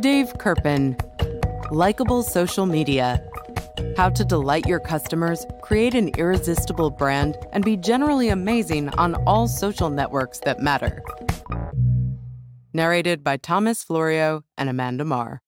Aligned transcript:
Dave 0.00 0.34
Kerpen, 0.38 0.96
Likeable 1.70 2.22
social 2.22 2.66
media. 2.66 3.22
How 3.96 4.08
to 4.10 4.24
delight 4.24 4.66
your 4.66 4.80
customers, 4.80 5.44
create 5.62 5.94
an 5.94 6.10
irresistible 6.16 6.90
brand, 6.90 7.36
and 7.52 7.64
be 7.64 7.76
generally 7.76 8.28
amazing 8.28 8.88
on 8.90 9.14
all 9.26 9.48
social 9.48 9.90
networks 9.90 10.38
that 10.40 10.60
matter. 10.60 11.02
Narrated 12.72 13.24
by 13.24 13.36
Thomas 13.36 13.82
Florio 13.82 14.44
and 14.56 14.68
Amanda 14.68 15.04
Marr. 15.04 15.40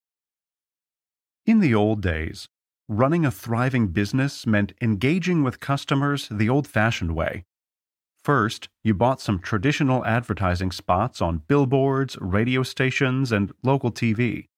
In 1.47 1.61
the 1.61 1.75
old 1.75 2.03
days, 2.03 2.49
running 2.89 3.25
a 3.25 3.31
thriving 3.31 3.89
business 3.89 4.47
meant 4.47 4.73
engaging 4.81 5.43
with 5.43 5.61
customers 5.61 6.29
the 6.31 6.49
old 6.49 6.67
fashioned 6.67 7.15
way. 7.15 7.45
First, 8.29 8.69
you 8.85 8.93
bought 8.93 9.23
some 9.23 9.39
traditional 9.39 10.05
advertising 10.05 10.71
spots 10.71 11.23
on 11.23 11.45
billboards, 11.49 12.19
radio 12.21 12.63
stations, 12.63 13.33
and 13.33 13.55
local 13.63 13.91
TV. 13.91 14.49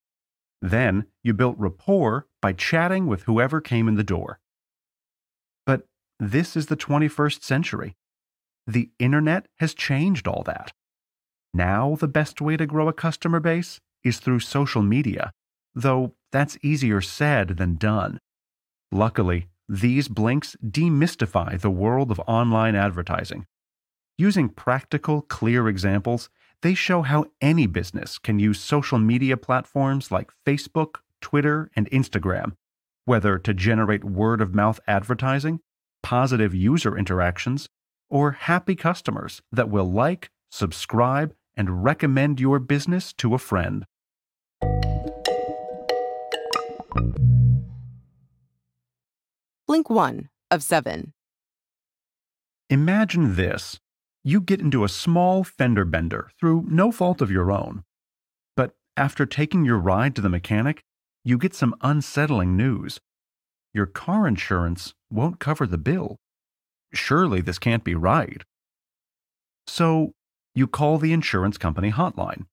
Then, 0.60 1.06
you 1.22 1.34
built 1.34 1.54
rapport 1.56 2.26
by 2.42 2.52
chatting 2.52 3.06
with 3.06 3.22
whoever 3.22 3.60
came 3.60 3.86
in 3.86 3.94
the 3.94 4.02
door. 4.02 4.40
But 5.66 5.86
this 6.18 6.56
is 6.56 6.66
the 6.66 6.76
21st 6.76 7.44
century. 7.44 7.94
The 8.66 8.90
internet 8.98 9.46
has 9.60 9.72
changed 9.72 10.26
all 10.26 10.42
that. 10.46 10.72
Now, 11.54 11.94
the 11.94 12.08
best 12.08 12.40
way 12.40 12.56
to 12.56 12.66
grow 12.66 12.88
a 12.88 12.92
customer 12.92 13.38
base 13.38 13.78
is 14.02 14.18
through 14.18 14.40
social 14.40 14.82
media, 14.82 15.30
though 15.76 16.14
that's 16.32 16.58
easier 16.60 17.00
said 17.00 17.50
than 17.50 17.76
done. 17.76 18.18
Luckily, 18.90 19.46
these 19.68 20.08
blinks 20.08 20.56
demystify 20.60 21.60
the 21.60 21.70
world 21.70 22.10
of 22.10 22.20
online 22.26 22.74
advertising. 22.74 23.46
Using 24.20 24.50
practical, 24.50 25.22
clear 25.22 25.66
examples, 25.66 26.28
they 26.60 26.74
show 26.74 27.00
how 27.00 27.24
any 27.40 27.66
business 27.66 28.18
can 28.18 28.38
use 28.38 28.60
social 28.60 28.98
media 28.98 29.38
platforms 29.38 30.10
like 30.10 30.30
Facebook, 30.44 30.96
Twitter, 31.22 31.70
and 31.74 31.90
Instagram, 31.90 32.52
whether 33.06 33.38
to 33.38 33.54
generate 33.54 34.04
word 34.04 34.42
of 34.42 34.54
mouth 34.54 34.78
advertising, 34.86 35.60
positive 36.02 36.54
user 36.54 36.98
interactions, 36.98 37.66
or 38.10 38.32
happy 38.32 38.76
customers 38.76 39.40
that 39.50 39.70
will 39.70 39.90
like, 39.90 40.28
subscribe, 40.50 41.34
and 41.56 41.82
recommend 41.82 42.38
your 42.40 42.58
business 42.58 43.14
to 43.14 43.32
a 43.32 43.38
friend. 43.38 43.86
Blink 49.66 49.88
1 49.88 50.28
of 50.50 50.62
7. 50.62 51.14
Imagine 52.68 53.36
this 53.36 53.80
you 54.22 54.40
get 54.40 54.60
into 54.60 54.84
a 54.84 54.88
small 54.88 55.44
fender 55.44 55.84
bender 55.84 56.30
through 56.38 56.66
no 56.68 56.92
fault 56.92 57.20
of 57.20 57.30
your 57.30 57.50
own. 57.50 57.84
But 58.56 58.74
after 58.96 59.24
taking 59.26 59.64
your 59.64 59.78
ride 59.78 60.14
to 60.16 60.20
the 60.20 60.28
mechanic, 60.28 60.82
you 61.24 61.38
get 61.38 61.54
some 61.54 61.74
unsettling 61.80 62.56
news. 62.56 63.00
Your 63.72 63.86
car 63.86 64.26
insurance 64.26 64.94
won't 65.10 65.38
cover 65.38 65.66
the 65.66 65.78
bill. 65.78 66.16
Surely 66.92 67.40
this 67.40 67.58
can't 67.58 67.84
be 67.84 67.94
right. 67.94 68.42
So 69.66 70.12
you 70.54 70.66
call 70.66 70.98
the 70.98 71.12
insurance 71.12 71.56
company 71.56 71.92
hotline. 71.92 72.46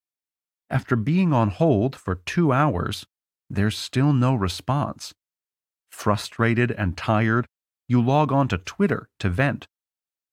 After 0.70 0.96
being 0.96 1.32
on 1.32 1.48
hold 1.50 1.96
for 1.96 2.14
two 2.14 2.52
hours, 2.52 3.04
there's 3.50 3.76
still 3.76 4.12
no 4.12 4.34
response. 4.34 5.12
Frustrated 5.90 6.70
and 6.70 6.96
tired, 6.96 7.46
you 7.88 8.00
log 8.00 8.30
on 8.30 8.48
to 8.48 8.58
Twitter 8.58 9.08
to 9.18 9.30
vent. 9.30 9.66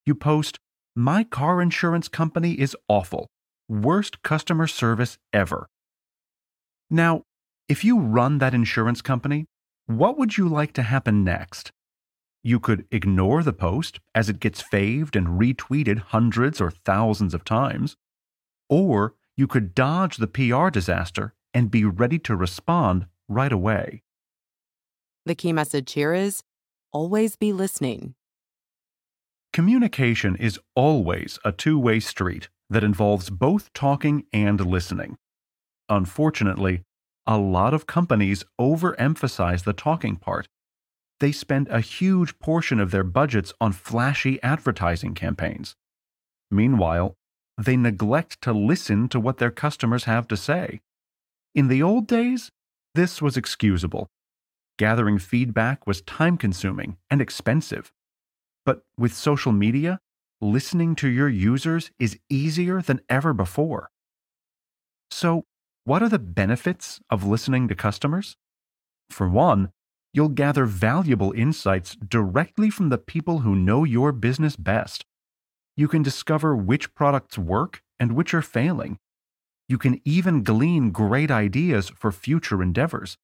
You 0.05 0.13
post, 0.13 0.59
My 0.97 1.25
car 1.25 1.61
insurance 1.61 2.07
company 2.07 2.53
is 2.53 2.73
awful. 2.87 3.27
Worst 3.67 4.23
customer 4.23 4.65
service 4.65 5.17
ever. 5.33 5.67
Now, 6.89 7.23
if 7.67 7.83
you 7.83 7.99
run 7.99 8.37
that 8.37 8.53
insurance 8.53 9.01
company, 9.01 9.45
what 9.87 10.17
would 10.17 10.37
you 10.37 10.47
like 10.47 10.71
to 10.73 10.83
happen 10.83 11.25
next? 11.25 11.73
You 12.43 12.61
could 12.61 12.85
ignore 12.91 13.43
the 13.43 13.51
post 13.51 13.99
as 14.13 14.29
it 14.29 14.39
gets 14.39 14.61
faved 14.61 15.17
and 15.17 15.37
retweeted 15.37 15.99
hundreds 15.99 16.61
or 16.61 16.71
thousands 16.71 17.33
of 17.33 17.43
times. 17.43 17.97
Or 18.69 19.15
you 19.35 19.47
could 19.47 19.75
dodge 19.75 20.15
the 20.15 20.27
PR 20.27 20.69
disaster 20.69 21.33
and 21.53 21.69
be 21.69 21.83
ready 21.83 22.19
to 22.19 22.37
respond 22.37 23.07
right 23.27 23.51
away. 23.51 24.01
The 25.25 25.35
key 25.35 25.51
message 25.51 25.91
here 25.91 26.13
is 26.13 26.41
always 26.93 27.35
be 27.35 27.51
listening. 27.51 28.15
Communication 29.55 30.35
is 30.35 30.59
always 30.75 31.39
a 31.45 31.53
two 31.53 31.79
way 31.79 32.01
street 32.01 32.49
that 32.69 32.83
involves 32.83 33.29
both 33.29 33.71
talking 33.71 34.25
and 34.33 34.59
listening. 34.59 35.15
Unfortunately, 35.87 36.81
a 37.25 37.37
lot 37.37 37.73
of 37.73 37.87
companies 37.87 38.43
overemphasize 38.59 39.63
the 39.63 39.71
talking 39.71 40.17
part. 40.17 40.49
They 41.21 41.31
spend 41.31 41.69
a 41.69 41.79
huge 41.79 42.37
portion 42.37 42.81
of 42.81 42.91
their 42.91 43.05
budgets 43.05 43.53
on 43.61 43.71
flashy 43.71 44.43
advertising 44.43 45.13
campaigns. 45.13 45.77
Meanwhile, 46.51 47.15
they 47.57 47.77
neglect 47.77 48.41
to 48.41 48.51
listen 48.51 49.07
to 49.07 49.21
what 49.21 49.37
their 49.37 49.51
customers 49.51 50.03
have 50.03 50.27
to 50.27 50.35
say. 50.35 50.81
In 51.53 51.69
the 51.69 51.81
old 51.81 52.07
days, 52.07 52.51
this 52.93 53.21
was 53.21 53.37
excusable. 53.37 54.07
Gathering 54.77 55.17
feedback 55.17 55.87
was 55.87 56.01
time 56.01 56.35
consuming 56.35 56.97
and 57.09 57.21
expensive. 57.21 57.93
But 58.65 58.83
with 58.97 59.13
social 59.13 59.51
media, 59.51 59.99
listening 60.41 60.95
to 60.95 61.07
your 61.07 61.29
users 61.29 61.91
is 61.99 62.19
easier 62.29 62.81
than 62.81 63.01
ever 63.09 63.33
before. 63.33 63.91
So, 65.11 65.45
what 65.83 66.01
are 66.01 66.09
the 66.09 66.19
benefits 66.19 66.99
of 67.09 67.25
listening 67.25 67.67
to 67.67 67.75
customers? 67.75 68.37
For 69.09 69.29
one, 69.29 69.71
you'll 70.13 70.29
gather 70.29 70.65
valuable 70.65 71.31
insights 71.33 71.95
directly 71.95 72.69
from 72.69 72.89
the 72.89 72.97
people 72.97 73.39
who 73.39 73.55
know 73.55 73.83
your 73.83 74.11
business 74.11 74.55
best. 74.55 75.05
You 75.77 75.87
can 75.87 76.03
discover 76.03 76.55
which 76.55 76.93
products 76.95 77.37
work 77.37 77.81
and 77.99 78.13
which 78.13 78.33
are 78.33 78.41
failing. 78.41 78.97
You 79.69 79.77
can 79.77 80.01
even 80.05 80.43
glean 80.43 80.91
great 80.91 81.31
ideas 81.31 81.89
for 81.89 82.11
future 82.11 82.61
endeavors. 82.61 83.17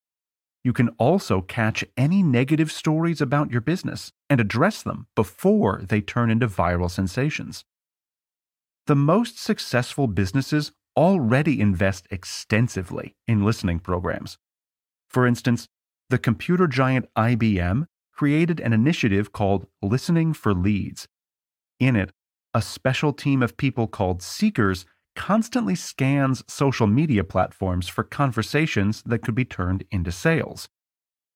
You 0.63 0.73
can 0.73 0.89
also 0.99 1.41
catch 1.41 1.83
any 1.97 2.21
negative 2.21 2.71
stories 2.71 3.21
about 3.21 3.51
your 3.51 3.61
business 3.61 4.11
and 4.29 4.39
address 4.39 4.83
them 4.83 5.07
before 5.15 5.81
they 5.87 6.01
turn 6.01 6.29
into 6.29 6.47
viral 6.47 6.89
sensations. 6.89 7.65
The 8.87 8.95
most 8.95 9.39
successful 9.39 10.07
businesses 10.07 10.71
already 10.95 11.59
invest 11.59 12.07
extensively 12.11 13.15
in 13.27 13.43
listening 13.45 13.79
programs. 13.79 14.37
For 15.09 15.25
instance, 15.25 15.67
the 16.09 16.17
computer 16.17 16.67
giant 16.67 17.07
IBM 17.15 17.85
created 18.13 18.59
an 18.59 18.73
initiative 18.73 19.31
called 19.31 19.65
Listening 19.81 20.33
for 20.33 20.53
Leads. 20.53 21.07
In 21.79 21.95
it, 21.95 22.11
a 22.53 22.61
special 22.61 23.13
team 23.13 23.41
of 23.41 23.57
people 23.57 23.87
called 23.87 24.21
Seekers 24.21 24.85
constantly 25.21 25.75
scans 25.75 26.43
social 26.47 26.87
media 26.87 27.23
platforms 27.23 27.87
for 27.87 28.03
conversations 28.03 29.03
that 29.05 29.21
could 29.21 29.35
be 29.35 29.45
turned 29.45 29.83
into 29.91 30.11
sales. 30.11 30.67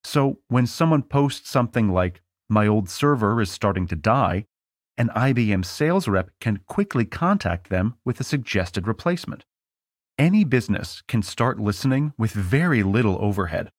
So 0.04 0.40
when 0.48 0.66
someone 0.66 1.04
posts 1.04 1.52
something 1.52 1.90
like, 1.90 2.24
My 2.50 2.66
old 2.66 2.90
server 2.90 3.40
is 3.40 3.52
starting 3.52 3.86
to 3.88 3.96
die, 3.96 4.46
an 4.98 5.10
IBM 5.10 5.64
sales 5.64 6.08
rep 6.08 6.32
can 6.42 6.62
quickly 6.68 7.06
contact 7.06 7.70
them 7.70 7.94
with 8.04 8.20
a 8.20 8.24
suggested 8.24 8.88
replacement. 8.88 9.46
Any 10.18 10.44
business 10.44 11.04
can 11.08 11.22
start 11.22 11.60
listening 11.60 12.14
with 12.18 12.32
very 12.32 12.82
little 12.82 13.24
overhead. 13.24 13.70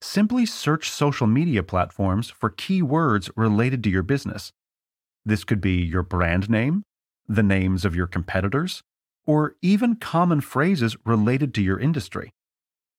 Simply 0.00 0.46
search 0.46 0.88
social 0.88 1.26
media 1.26 1.64
platforms 1.64 2.30
for 2.30 2.48
keywords 2.48 3.28
related 3.34 3.82
to 3.82 3.90
your 3.90 4.04
business. 4.04 4.52
This 5.24 5.42
could 5.42 5.60
be 5.60 5.82
your 5.82 6.04
brand 6.04 6.48
name, 6.48 6.84
the 7.26 7.42
names 7.42 7.84
of 7.84 7.96
your 7.96 8.06
competitors, 8.06 8.84
or 9.26 9.56
even 9.62 9.96
common 9.96 10.40
phrases 10.40 10.96
related 11.04 11.54
to 11.54 11.62
your 11.62 11.78
industry. 11.78 12.32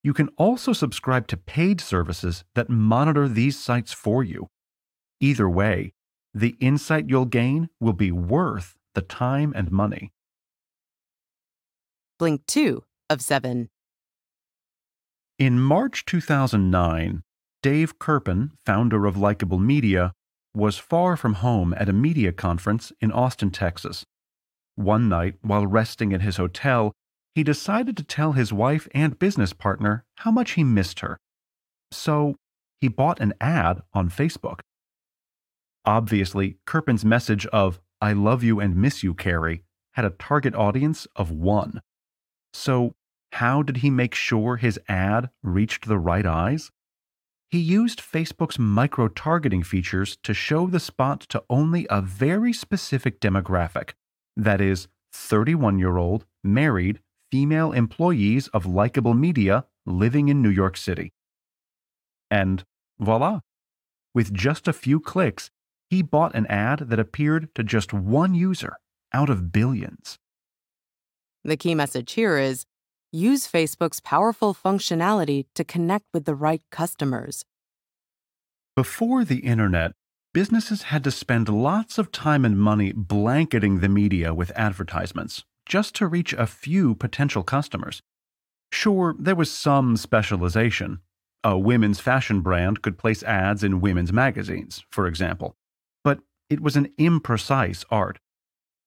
You 0.03 0.13
can 0.13 0.29
also 0.37 0.73
subscribe 0.73 1.27
to 1.27 1.37
paid 1.37 1.79
services 1.79 2.43
that 2.55 2.69
monitor 2.69 3.27
these 3.27 3.57
sites 3.57 3.93
for 3.93 4.23
you. 4.23 4.47
Either 5.19 5.49
way, 5.49 5.93
the 6.33 6.55
insight 6.59 7.05
you'll 7.07 7.25
gain 7.25 7.69
will 7.79 7.93
be 7.93 8.11
worth 8.11 8.75
the 8.95 9.01
time 9.01 9.53
and 9.55 9.71
money. 9.71 10.11
Blink 12.19 12.45
2 12.47 12.83
of 13.09 13.21
7. 13.21 13.69
In 15.39 15.59
March 15.59 16.05
2009, 16.05 17.23
Dave 17.61 17.97
Kerpen, 17.97 18.51
founder 18.65 19.05
of 19.05 19.17
Likeable 19.17 19.59
Media, 19.59 20.13
was 20.53 20.77
far 20.77 21.17
from 21.17 21.35
home 21.35 21.73
at 21.77 21.89
a 21.89 21.93
media 21.93 22.31
conference 22.31 22.91
in 23.01 23.11
Austin, 23.11 23.49
Texas. 23.49 24.05
One 24.75 25.07
night, 25.07 25.35
while 25.41 25.67
resting 25.67 26.13
at 26.13 26.21
his 26.21 26.37
hotel, 26.37 26.93
he 27.35 27.43
decided 27.43 27.97
to 27.97 28.03
tell 28.03 28.33
his 28.33 28.53
wife 28.53 28.87
and 28.93 29.19
business 29.19 29.53
partner 29.53 30.03
how 30.17 30.31
much 30.31 30.51
he 30.51 30.63
missed 30.63 30.99
her. 31.01 31.17
So, 31.91 32.35
he 32.81 32.87
bought 32.87 33.19
an 33.19 33.33
ad 33.39 33.81
on 33.93 34.09
Facebook. 34.09 34.59
Obviously, 35.85 36.57
Kerpen's 36.65 37.05
message 37.05 37.45
of, 37.47 37.79
I 38.01 38.13
love 38.13 38.43
you 38.43 38.59
and 38.59 38.75
miss 38.75 39.03
you, 39.03 39.13
Carrie, 39.13 39.63
had 39.93 40.05
a 40.05 40.11
target 40.11 40.55
audience 40.55 41.07
of 41.15 41.31
one. 41.31 41.81
So, 42.53 42.93
how 43.33 43.63
did 43.63 43.77
he 43.77 43.89
make 43.89 44.13
sure 44.13 44.57
his 44.57 44.79
ad 44.87 45.29
reached 45.41 45.87
the 45.87 45.97
right 45.97 46.25
eyes? 46.25 46.71
He 47.49 47.59
used 47.59 47.99
Facebook's 47.99 48.57
micro 48.57 49.07
targeting 49.07 49.63
features 49.63 50.17
to 50.23 50.33
show 50.33 50.67
the 50.67 50.79
spot 50.79 51.21
to 51.29 51.43
only 51.49 51.85
a 51.89 52.01
very 52.01 52.53
specific 52.53 53.19
demographic 53.19 53.91
that 54.35 54.61
is, 54.61 54.87
31 55.13 55.79
year 55.79 55.97
old, 55.97 56.25
married, 56.43 56.99
female 57.31 57.71
employees 57.71 58.47
of 58.49 58.65
Likeable 58.65 59.13
Media 59.13 59.65
living 59.85 60.29
in 60.29 60.41
New 60.41 60.49
York 60.49 60.77
City. 60.77 61.13
And 62.29 62.63
voila! 62.99 63.41
With 64.13 64.33
just 64.33 64.67
a 64.67 64.73
few 64.73 64.99
clicks, 64.99 65.49
he 65.89 66.01
bought 66.01 66.35
an 66.35 66.45
ad 66.47 66.89
that 66.89 66.99
appeared 66.99 67.53
to 67.55 67.63
just 67.63 67.93
one 67.93 68.33
user 68.33 68.77
out 69.13 69.29
of 69.29 69.51
billions. 69.51 70.17
The 71.43 71.57
key 71.57 71.75
message 71.75 72.13
here 72.13 72.37
is 72.37 72.65
use 73.11 73.47
Facebook's 73.47 73.99
powerful 73.99 74.53
functionality 74.53 75.45
to 75.55 75.63
connect 75.63 76.05
with 76.13 76.25
the 76.25 76.35
right 76.35 76.61
customers. 76.71 77.43
Before 78.75 79.23
the 79.23 79.39
internet, 79.39 79.91
businesses 80.33 80.83
had 80.83 81.03
to 81.03 81.11
spend 81.11 81.47
lots 81.47 81.97
of 81.97 82.11
time 82.11 82.43
and 82.43 82.59
money 82.59 82.91
blanketing 82.91 83.79
the 83.79 83.89
media 83.89 84.33
with 84.33 84.51
advertisements 84.55 85.43
just 85.65 85.95
to 85.95 86.07
reach 86.07 86.33
a 86.33 86.47
few 86.47 86.95
potential 86.95 87.43
customers. 87.43 88.01
Sure, 88.71 89.15
there 89.17 89.35
was 89.35 89.51
some 89.51 89.95
specialization. 89.95 90.99
A 91.43 91.57
women's 91.57 91.99
fashion 91.99 92.41
brand 92.41 92.81
could 92.81 92.97
place 92.97 93.21
ads 93.23 93.63
in 93.63 93.81
women's 93.81 94.11
magazines, 94.11 94.83
for 94.91 95.07
example, 95.07 95.55
but 96.03 96.19
it 96.49 96.59
was 96.59 96.75
an 96.75 96.89
imprecise 96.99 97.85
art. 97.91 98.17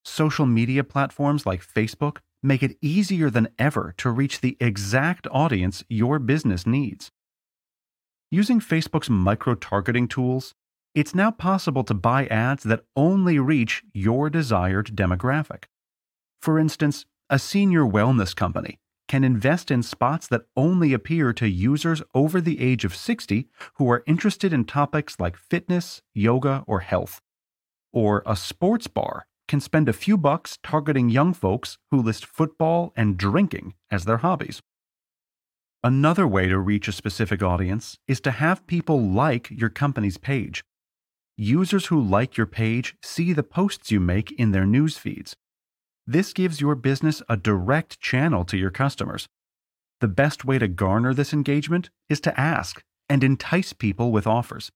Social 0.05 0.47
media 0.47 0.83
platforms 0.83 1.47
like 1.47 1.65
Facebook 1.65 2.19
make 2.43 2.63
it 2.63 2.77
easier 2.83 3.31
than 3.31 3.49
ever 3.59 3.95
to 3.99 4.11
reach 4.11 4.41
the 4.41 4.57
exact 4.61 5.27
audience 5.31 5.85
your 5.89 6.19
business 6.19 6.67
needs. 6.67 7.11
Using 8.31 8.61
Facebook's 8.61 9.11
micro 9.11 9.55
targeting 9.55 10.09
tools, 10.09 10.55
it's 10.97 11.15
now 11.15 11.31
possible 11.31 11.85
to 11.85 11.93
buy 11.93 12.27
ads 12.29 12.63
that 12.63 12.83
only 12.97 13.39
reach 13.39 13.83
your 13.93 14.31
desired 14.31 14.97
demographic. 14.97 15.65
For 16.41 16.59
instance, 16.59 17.05
a 17.29 17.39
senior 17.39 17.83
wellness 17.83 18.35
company 18.35 18.79
can 19.07 19.23
invest 19.23 19.71
in 19.71 19.83
spots 19.83 20.27
that 20.29 20.47
only 20.57 20.95
appear 20.95 21.35
to 21.35 21.47
users 21.47 22.03
over 22.15 22.41
the 22.41 22.63
age 22.63 22.87
of 22.87 22.97
60 22.97 23.47
who 23.75 23.91
are 23.91 24.05
interested 24.07 24.55
in 24.55 24.65
topics 24.65 25.21
like 25.21 25.37
fitness, 25.37 26.01
yoga, 26.15 26.65
or 26.67 26.81
health. 26.81 27.21
Or 27.93 28.23
a 28.25 28.35
sports 28.35 28.87
bar 28.87 29.27
can 29.49 29.61
spend 29.61 29.91
a 29.91 29.93
few 29.93 30.17
bucks 30.17 30.59
targeting 30.63 31.11
young 31.11 31.35
folks 31.35 31.77
who 31.91 32.01
list 32.01 32.25
football 32.25 32.95
and 32.97 33.19
drinking 33.19 33.75
as 33.91 34.07
their 34.07 34.19
hobbies. 34.19 34.63
Another 35.85 36.27
way 36.27 36.49
to 36.49 36.59
reach 36.59 36.89
a 36.89 36.93
specific 36.93 37.43
audience 37.43 37.99
is 38.09 38.19
to 38.23 38.31
have 38.31 38.67
people 38.67 38.99
like 38.99 39.51
your 39.51 39.69
company's 39.69 40.17
page. 40.17 40.65
Users 41.39 41.87
who 41.87 42.01
like 42.01 42.39
your 42.39 42.47
page 42.47 42.97
see 43.03 43.35
the 43.35 43.43
posts 43.43 43.91
you 43.91 44.01
make 44.01 44.33
in 44.33 44.53
their 44.53 44.65
news 44.65 44.97
feeds. 44.97 45.37
This 46.07 46.33
gives 46.33 46.63
your 46.63 46.75
business 46.75 47.23
a 47.29 47.37
direct 47.37 48.01
channel 48.01 48.43
to 48.47 48.57
your 48.57 48.71
customers. 48.71 49.29
The 50.01 50.09
best 50.09 50.47
way 50.47 50.59
to 50.59 50.67
garner 50.67 51.13
this 51.13 51.35
engagement 51.35 51.91
is 52.09 52.21
to 52.21 52.41
ask 52.41 52.83
and 53.11 53.23
entice 53.23 53.75
people 53.75 54.13
with 54.13 54.27
offers. 54.27 54.71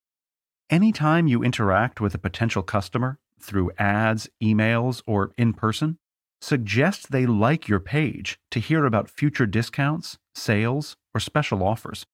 Anytime 0.69 1.27
you 1.27 1.43
interact 1.43 1.99
with 1.99 2.15
a 2.15 2.19
potential 2.19 2.63
customer, 2.63 3.19
through 3.41 3.73
ads, 3.79 4.29
emails, 4.43 5.03
or 5.07 5.33
in 5.39 5.55
person, 5.55 5.97
suggest 6.43 7.11
they 7.11 7.25
like 7.25 7.69
your 7.69 7.81
page 7.81 8.39
to 8.51 8.61
hear 8.61 8.85
about 8.85 9.09
future 9.09 9.47
discounts, 9.47 10.19
sales, 10.35 10.95
or 11.15 11.21
special 11.21 11.63
offers. 11.63 12.05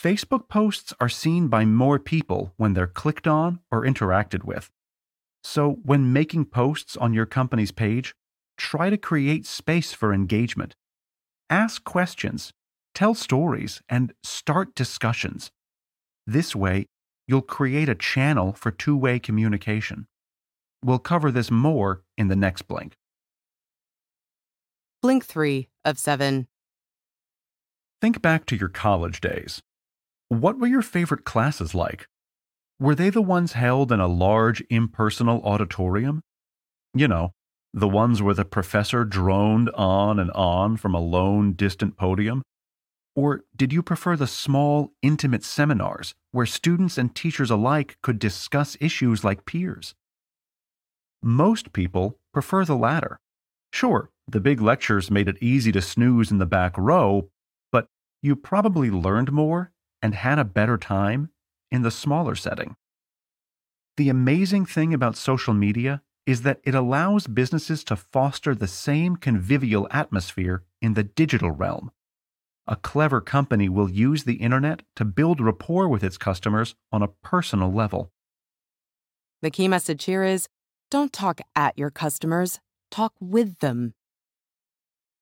Facebook 0.00 0.48
posts 0.48 0.94
are 1.00 1.08
seen 1.08 1.48
by 1.48 1.64
more 1.64 1.98
people 1.98 2.52
when 2.56 2.72
they're 2.72 2.86
clicked 2.86 3.26
on 3.26 3.58
or 3.70 3.84
interacted 3.84 4.44
with. 4.44 4.70
So, 5.42 5.78
when 5.82 6.12
making 6.12 6.46
posts 6.46 6.96
on 6.96 7.14
your 7.14 7.26
company's 7.26 7.72
page, 7.72 8.14
try 8.56 8.90
to 8.90 8.96
create 8.96 9.44
space 9.44 9.92
for 9.92 10.12
engagement. 10.12 10.76
Ask 11.50 11.82
questions, 11.82 12.52
tell 12.94 13.14
stories, 13.14 13.82
and 13.88 14.12
start 14.22 14.74
discussions. 14.76 15.50
This 16.26 16.54
way, 16.54 16.86
you'll 17.26 17.42
create 17.42 17.88
a 17.88 17.94
channel 17.94 18.52
for 18.52 18.70
two 18.70 18.96
way 18.96 19.18
communication. 19.18 20.06
We'll 20.84 21.00
cover 21.00 21.32
this 21.32 21.50
more 21.50 22.02
in 22.16 22.28
the 22.28 22.36
next 22.36 22.62
blink. 22.62 22.94
Blink 25.02 25.24
3 25.24 25.68
of 25.84 25.98
7. 25.98 26.46
Think 28.00 28.22
back 28.22 28.46
to 28.46 28.56
your 28.56 28.68
college 28.68 29.20
days. 29.20 29.60
What 30.28 30.58
were 30.58 30.66
your 30.66 30.82
favorite 30.82 31.24
classes 31.24 31.74
like? 31.74 32.06
Were 32.78 32.94
they 32.94 33.08
the 33.08 33.22
ones 33.22 33.54
held 33.54 33.90
in 33.90 33.98
a 33.98 34.06
large 34.06 34.62
impersonal 34.68 35.42
auditorium? 35.42 36.22
You 36.92 37.08
know, 37.08 37.32
the 37.72 37.88
ones 37.88 38.20
where 38.20 38.34
the 38.34 38.44
professor 38.44 39.06
droned 39.06 39.70
on 39.70 40.18
and 40.18 40.30
on 40.32 40.76
from 40.76 40.94
a 40.94 41.00
lone, 41.00 41.54
distant 41.54 41.96
podium? 41.96 42.42
Or 43.16 43.44
did 43.56 43.72
you 43.72 43.82
prefer 43.82 44.16
the 44.16 44.26
small, 44.26 44.92
intimate 45.00 45.44
seminars 45.44 46.14
where 46.32 46.46
students 46.46 46.98
and 46.98 47.14
teachers 47.14 47.50
alike 47.50 47.96
could 48.02 48.18
discuss 48.18 48.76
issues 48.80 49.24
like 49.24 49.46
peers? 49.46 49.94
Most 51.22 51.72
people 51.72 52.18
prefer 52.34 52.66
the 52.66 52.76
latter. 52.76 53.18
Sure, 53.72 54.10
the 54.28 54.40
big 54.40 54.60
lectures 54.60 55.10
made 55.10 55.26
it 55.26 55.42
easy 55.42 55.72
to 55.72 55.80
snooze 55.80 56.30
in 56.30 56.36
the 56.36 56.46
back 56.46 56.76
row, 56.76 57.30
but 57.72 57.86
you 58.22 58.36
probably 58.36 58.90
learned 58.90 59.32
more 59.32 59.72
and 60.02 60.14
had 60.14 60.38
a 60.38 60.44
better 60.44 60.76
time 60.78 61.30
in 61.70 61.82
the 61.82 61.90
smaller 61.90 62.34
setting. 62.34 62.76
The 63.96 64.08
amazing 64.08 64.66
thing 64.66 64.94
about 64.94 65.16
social 65.16 65.54
media 65.54 66.02
is 66.26 66.42
that 66.42 66.60
it 66.64 66.74
allows 66.74 67.26
businesses 67.26 67.82
to 67.84 67.96
foster 67.96 68.54
the 68.54 68.68
same 68.68 69.16
convivial 69.16 69.88
atmosphere 69.90 70.62
in 70.80 70.94
the 70.94 71.02
digital 71.02 71.50
realm 71.50 71.90
a 72.68 72.76
clever 72.76 73.22
company 73.22 73.68
will 73.68 73.90
use 73.90 74.24
the 74.24 74.34
internet 74.34 74.82
to 74.94 75.04
build 75.04 75.40
rapport 75.40 75.88
with 75.88 76.04
its 76.04 76.18
customers 76.18 76.74
on 76.92 77.02
a 77.02 77.08
personal 77.08 77.72
level. 77.72 78.12
The 79.40 79.50
key 79.50 79.68
message 79.68 80.04
here 80.04 80.22
is 80.22 80.48
don't 80.90 81.12
talk 81.12 81.40
at 81.56 81.78
your 81.78 81.90
customers, 81.90 82.60
talk 82.90 83.14
with 83.20 83.58
them. 83.60 83.94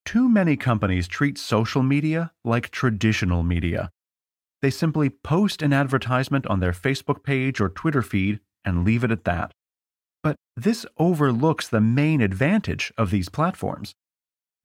Too 0.04 0.28
many 0.28 0.56
companies 0.56 1.06
treat 1.06 1.38
social 1.38 1.82
media 1.82 2.32
like 2.44 2.70
traditional 2.70 3.44
media. 3.44 3.90
They 4.62 4.70
simply 4.70 5.10
post 5.10 5.62
an 5.62 5.72
advertisement 5.72 6.46
on 6.46 6.60
their 6.60 6.72
Facebook 6.72 7.22
page 7.22 7.60
or 7.60 7.68
Twitter 7.68 8.02
feed 8.02 8.40
and 8.64 8.84
leave 8.84 9.04
it 9.04 9.10
at 9.10 9.24
that. 9.24 9.52
But 10.22 10.36
this 10.56 10.86
overlooks 10.98 11.68
the 11.68 11.80
main 11.80 12.20
advantage 12.20 12.92
of 12.96 13.10
these 13.10 13.28
platforms 13.28 13.94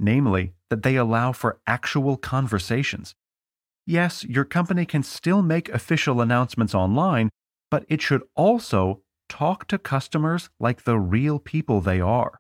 namely, 0.02 0.54
that 0.70 0.84
they 0.84 0.96
allow 0.96 1.32
for 1.32 1.60
actual 1.68 2.18
conversations. 2.18 3.14
Yes, 3.86 4.24
your 4.24 4.46
company 4.46 4.86
can 4.86 5.04
still 5.04 5.42
make 5.42 5.70
official 5.70 6.22
announcements 6.22 6.76
online, 6.76 7.30
but 7.70 7.86
it 7.88 8.02
should 8.02 8.24
also 8.36 9.02
talk 9.30 9.68
to 9.68 9.78
customers 9.78 10.50
like 10.60 10.84
the 10.84 11.00
real 11.00 11.40
people 11.40 11.80
they 11.80 12.02
are. 12.02 12.40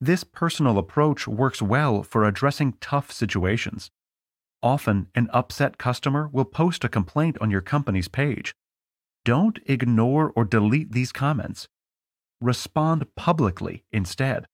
This 0.00 0.24
personal 0.24 0.78
approach 0.78 1.28
works 1.28 1.60
well 1.60 2.02
for 2.02 2.24
addressing 2.24 2.74
tough 2.80 3.12
situations. 3.12 3.90
Often, 4.62 5.08
an 5.14 5.28
upset 5.32 5.78
customer 5.78 6.28
will 6.32 6.44
post 6.44 6.84
a 6.84 6.88
complaint 6.88 7.38
on 7.40 7.50
your 7.50 7.62
company's 7.62 8.08
page. 8.08 8.54
Don't 9.24 9.58
ignore 9.66 10.32
or 10.36 10.44
delete 10.44 10.92
these 10.92 11.12
comments. 11.12 11.66
Respond 12.40 13.06
publicly 13.16 13.84
instead. 13.92 14.46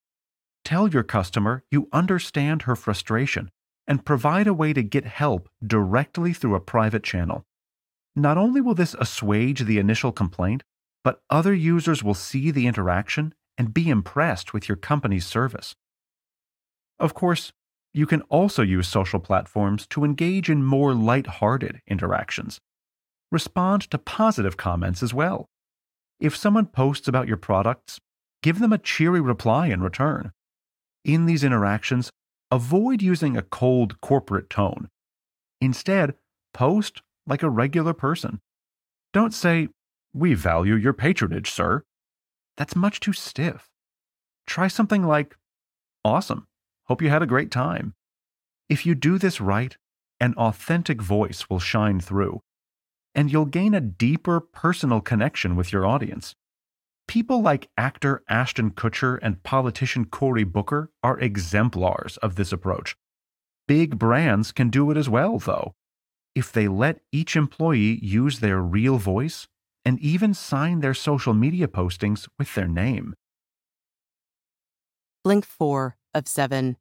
Tell 0.65 0.89
your 0.89 1.03
customer 1.03 1.63
you 1.71 1.89
understand 1.93 2.63
her 2.63 2.77
frustration 2.77 3.51
and 3.87 4.05
provide 4.05 4.47
a 4.47 4.55
way 4.55 4.73
to 4.73 4.83
get 4.83 5.05
help 5.05 5.49
directly 5.65 6.33
through 6.33 6.57
a 6.57 6.61
private 6.61 7.05
channel. 7.05 7.45
Not 8.17 8.37
only 8.37 8.61
will 8.61 8.75
this 8.75 8.95
assuage 8.95 9.61
the 9.61 9.79
initial 9.79 10.11
complaint, 10.11 10.65
but 11.05 11.21
other 11.31 11.55
users 11.55 12.03
will 12.03 12.15
see 12.15 12.51
the 12.51 12.67
interaction 12.67 13.35
and 13.57 13.73
be 13.73 13.89
impressed 13.89 14.53
with 14.53 14.69
your 14.69 14.77
company's 14.77 15.27
service. 15.27 15.77
Of 16.99 17.15
course, 17.15 17.53
you 17.97 18.07
can 18.07 18.21
also 18.23 18.63
use 18.63 18.87
social 18.87 19.19
platforms 19.19 19.87
to 19.89 20.05
engage 20.05 20.51
in 20.51 20.63
more 20.63 20.95
light-hearted 20.95 21.81
interactions. 21.89 22.61
Respond 23.33 23.91
to 23.91 23.99
positive 23.99 24.57
comments 24.57 25.03
as 25.03 25.13
well. 25.13 25.47
If 26.21 26.37
someone 26.37 26.67
posts 26.67 27.09
about 27.09 27.27
your 27.27 27.37
products, 27.39 27.99
give 28.43 28.61
them 28.61 28.73
a 28.73 28.79
cheery 28.79 29.21
reply 29.21 29.67
in 29.69 29.83
return 29.83 30.33
in 31.07 31.27
these 31.27 31.45
interactions, 31.45 32.11
avoid 32.51 33.01
using 33.01 33.37
a 33.37 33.43
cold 33.43 34.01
corporate 34.01 34.51
tone. 34.51 34.89
Instead, 35.61 36.15
post 36.53 37.01
like 37.27 37.43
a 37.43 37.49
regular 37.49 37.95
person. 37.95 38.41
Don't 39.13 39.33
say, 39.33 39.69
We 40.13 40.35
value 40.35 40.75
your 40.75 40.93
patronage, 40.93 41.51
sir. 41.51 41.85
That's 42.57 42.77
much 42.77 43.01
too 43.01 43.13
stiff. 43.13 43.69
Try 44.47 44.69
something 44.69 45.05
like, 45.05 45.37
Awesome. 46.05 46.47
Hope 46.89 47.03
you 47.03 47.11
had 47.11 47.23
a 47.23 47.27
great 47.27 47.51
time. 47.51 47.95
If 48.69 48.87
you 48.87 48.95
do 48.95 49.19
this 49.19 49.41
right, 49.41 49.77
an 50.21 50.35
authentic 50.35 51.03
voice 51.03 51.51
will 51.51 51.59
shine 51.59 52.01
through, 52.01 52.41
and 53.15 53.31
you'll 53.31 53.47
gain 53.47 53.75
a 53.75 53.81
deeper 53.81 54.41
personal 54.41 55.01
connection 55.01 55.57
with 55.57 55.73
your 55.73 55.85
audience. 55.85 56.35
People 57.09 57.43
like 57.43 57.71
actor 57.77 58.23
Ashton 58.29 58.71
Kutcher 58.71 59.19
and 59.23 59.43
politician 59.43 60.07
Cory 60.07 60.45
Booker 60.45 60.91
are 61.03 61.19
exemplars 61.19 62.17
of 62.19 62.35
this 62.35 62.53
approach. 62.53 62.97
Big 63.69 63.99
brands 63.99 64.53
can 64.53 64.71
do 64.71 64.91
it 64.91 64.97
as 64.97 65.09
well, 65.09 65.39
though, 65.39 65.75
if 66.35 66.53
they 66.53 66.69
let 66.69 67.01
each 67.13 67.37
employee 67.37 67.99
use 68.03 68.41
their 68.41 68.61
real 68.61 68.99
voice 68.99 69.49
and 69.85 69.99
even 70.01 70.35
sign 70.35 70.81
their 70.81 70.95
social 70.95 71.33
media 71.33 71.69
postings 71.69 72.29
with 72.39 72.55
their 72.55 72.69
name. 72.69 73.15
Blink 75.25 75.45
4 75.45 75.97
of 76.17 76.27
7. 76.27 76.79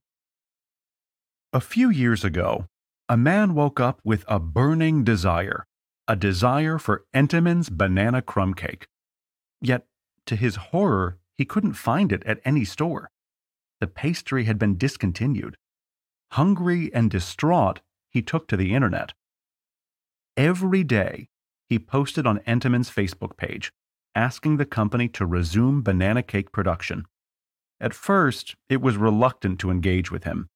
A 1.52 1.60
few 1.60 1.90
years 1.90 2.24
ago, 2.24 2.68
a 3.10 3.18
man 3.18 3.54
woke 3.54 3.82
up 3.82 4.00
with 4.04 4.24
a 4.30 4.40
burning 4.40 5.04
desire, 5.04 5.66
a 6.08 6.16
desire 6.16 6.78
for 6.78 7.04
Entenmann's 7.14 7.70
banana 7.70 8.22
crumb 8.22 8.54
cake. 8.54 8.88
Yet, 9.62 9.86
to 10.28 10.38
his 10.38 10.56
horror, 10.56 11.18
he 11.38 11.44
couldn't 11.44 11.74
find 11.74 12.14
it 12.14 12.24
at 12.26 12.40
any 12.46 12.64
store. 12.64 13.12
The 13.82 13.88
pastry 13.88 14.46
had 14.46 14.58
been 14.58 14.78
discontinued. 14.78 15.58
Hungry 16.32 16.90
and 16.94 17.12
distraught, 17.12 17.82
he 18.10 18.22
took 18.22 18.48
to 18.48 18.58
the 18.58 18.74
internet. 18.74 19.14
Every 20.38 20.86
day, 20.86 21.28
he 21.68 21.78
posted 21.78 22.26
on 22.26 22.40
Entenmann's 22.48 22.90
Facebook 22.90 23.36
page, 23.36 23.74
asking 24.16 24.58
the 24.58 24.66
company 24.66 25.10
to 25.10 25.26
resume 25.26 25.82
banana 25.82 26.24
cake 26.24 26.54
production. 26.54 27.06
At 27.80 27.94
first, 27.94 28.56
it 28.70 28.82
was 28.82 28.98
reluctant 28.98 29.60
to 29.60 29.72
engage 29.72 30.12
with 30.12 30.24
him. 30.24 30.48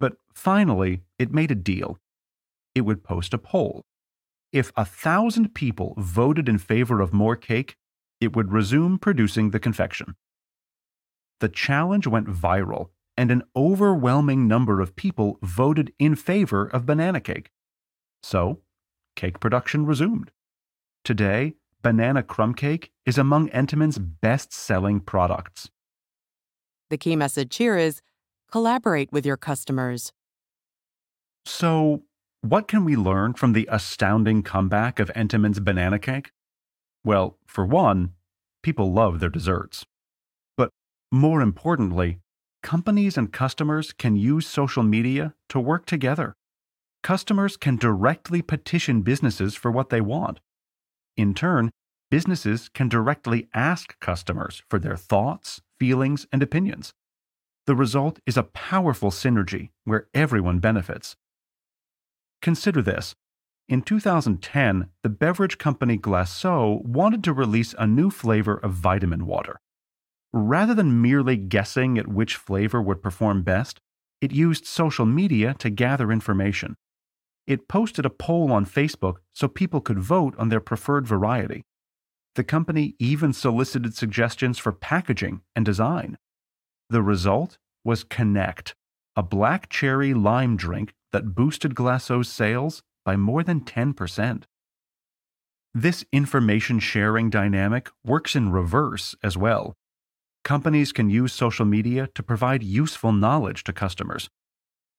But 0.00 0.14
finally, 0.34 1.02
it 1.18 1.32
made 1.32 1.50
a 1.50 1.56
deal. 1.56 1.98
It 2.74 2.82
would 2.82 3.04
post 3.04 3.34
a 3.34 3.38
poll. 3.38 3.82
If 4.52 4.72
a 4.76 4.84
thousand 4.84 5.54
people 5.54 5.94
voted 5.96 6.48
in 6.48 6.58
favor 6.58 7.00
of 7.00 7.12
more 7.12 7.36
cake, 7.36 7.76
it 8.20 8.34
would 8.34 8.52
resume 8.52 8.98
producing 8.98 9.50
the 9.50 9.60
confection. 9.60 10.16
The 11.40 11.48
challenge 11.48 12.06
went 12.06 12.28
viral, 12.28 12.88
and 13.16 13.30
an 13.30 13.42
overwhelming 13.54 14.46
number 14.48 14.80
of 14.80 14.96
people 14.96 15.38
voted 15.42 15.92
in 15.98 16.14
favor 16.14 16.66
of 16.66 16.86
banana 16.86 17.20
cake. 17.20 17.50
So, 18.22 18.60
cake 19.14 19.40
production 19.40 19.86
resumed. 19.86 20.30
Today, 21.04 21.54
banana 21.82 22.22
crumb 22.22 22.54
cake 22.54 22.90
is 23.04 23.18
among 23.18 23.48
Entenmann's 23.50 23.98
best 23.98 24.52
selling 24.52 25.00
products. 25.00 25.70
The 26.88 26.98
key 26.98 27.16
message 27.16 27.56
here 27.56 27.76
is 27.76 28.00
collaborate 28.50 29.10
with 29.10 29.26
your 29.26 29.36
customers. 29.36 30.12
So, 31.44 32.02
what 32.42 32.68
can 32.68 32.84
we 32.84 32.94
learn 32.94 33.34
from 33.34 33.52
the 33.52 33.68
astounding 33.70 34.42
comeback 34.42 35.00
of 35.00 35.10
Entenmann's 35.14 35.58
banana 35.58 35.98
cake? 35.98 36.30
Well, 37.04 37.38
for 37.46 37.66
one, 37.66 38.12
people 38.62 38.92
love 38.92 39.18
their 39.18 39.30
desserts. 39.30 39.84
But 40.56 40.70
more 41.10 41.40
importantly, 41.40 42.18
companies 42.62 43.16
and 43.16 43.32
customers 43.32 43.92
can 43.92 44.16
use 44.16 44.46
social 44.46 44.82
media 44.82 45.34
to 45.48 45.58
work 45.58 45.86
together. 45.86 46.34
Customers 47.02 47.56
can 47.56 47.76
directly 47.76 48.42
petition 48.42 49.02
businesses 49.02 49.54
for 49.54 49.70
what 49.70 49.90
they 49.90 50.00
want. 50.00 50.40
In 51.16 51.34
turn, 51.34 51.70
businesses 52.10 52.68
can 52.68 52.88
directly 52.88 53.48
ask 53.54 53.98
customers 54.00 54.62
for 54.68 54.78
their 54.78 54.96
thoughts, 54.96 55.62
feelings, 55.78 56.26
and 56.32 56.42
opinions. 56.42 56.92
The 57.66 57.74
result 57.74 58.20
is 58.26 58.36
a 58.36 58.44
powerful 58.44 59.10
synergy 59.10 59.70
where 59.84 60.06
everyone 60.14 60.60
benefits. 60.60 61.16
Consider 62.40 62.82
this. 62.82 63.14
In 63.68 63.82
2010, 63.82 64.90
the 65.02 65.08
beverage 65.08 65.58
company 65.58 65.98
Glacéau 65.98 66.84
wanted 66.84 67.24
to 67.24 67.32
release 67.32 67.74
a 67.76 67.86
new 67.86 68.10
flavor 68.10 68.56
of 68.56 68.72
vitamin 68.72 69.26
water. 69.26 69.58
Rather 70.32 70.74
than 70.74 71.02
merely 71.02 71.36
guessing 71.36 71.98
at 71.98 72.06
which 72.06 72.36
flavor 72.36 72.80
would 72.80 73.02
perform 73.02 73.42
best, 73.42 73.80
it 74.20 74.32
used 74.32 74.66
social 74.66 75.06
media 75.06 75.54
to 75.58 75.70
gather 75.70 76.12
information. 76.12 76.76
It 77.46 77.68
posted 77.68 78.06
a 78.06 78.10
poll 78.10 78.52
on 78.52 78.66
Facebook 78.66 79.16
so 79.32 79.48
people 79.48 79.80
could 79.80 79.98
vote 79.98 80.34
on 80.38 80.48
their 80.48 80.60
preferred 80.60 81.06
variety. 81.06 81.64
The 82.36 82.44
company 82.44 82.94
even 82.98 83.32
solicited 83.32 83.94
suggestions 83.94 84.58
for 84.58 84.70
packaging 84.70 85.40
and 85.54 85.64
design. 85.64 86.18
The 86.90 87.02
result 87.02 87.56
was 87.82 88.04
Connect, 88.04 88.74
a 89.16 89.22
black 89.22 89.70
cherry 89.70 90.12
lime 90.12 90.58
drink 90.58 90.92
that 91.12 91.34
boosted 91.34 91.74
Glacéau's 91.74 92.28
sales 92.28 92.82
by 93.06 93.16
more 93.16 93.42
than 93.42 93.62
10%. 93.62 94.42
This 95.72 96.04
information 96.12 96.78
sharing 96.78 97.30
dynamic 97.30 97.88
works 98.04 98.36
in 98.36 98.52
reverse 98.52 99.14
as 99.22 99.38
well. 99.38 99.74
Companies 100.44 100.92
can 100.92 101.08
use 101.08 101.32
social 101.32 101.64
media 101.64 102.06
to 102.14 102.22
provide 102.22 102.62
useful 102.62 103.12
knowledge 103.12 103.64
to 103.64 103.72
customers. 103.72 104.28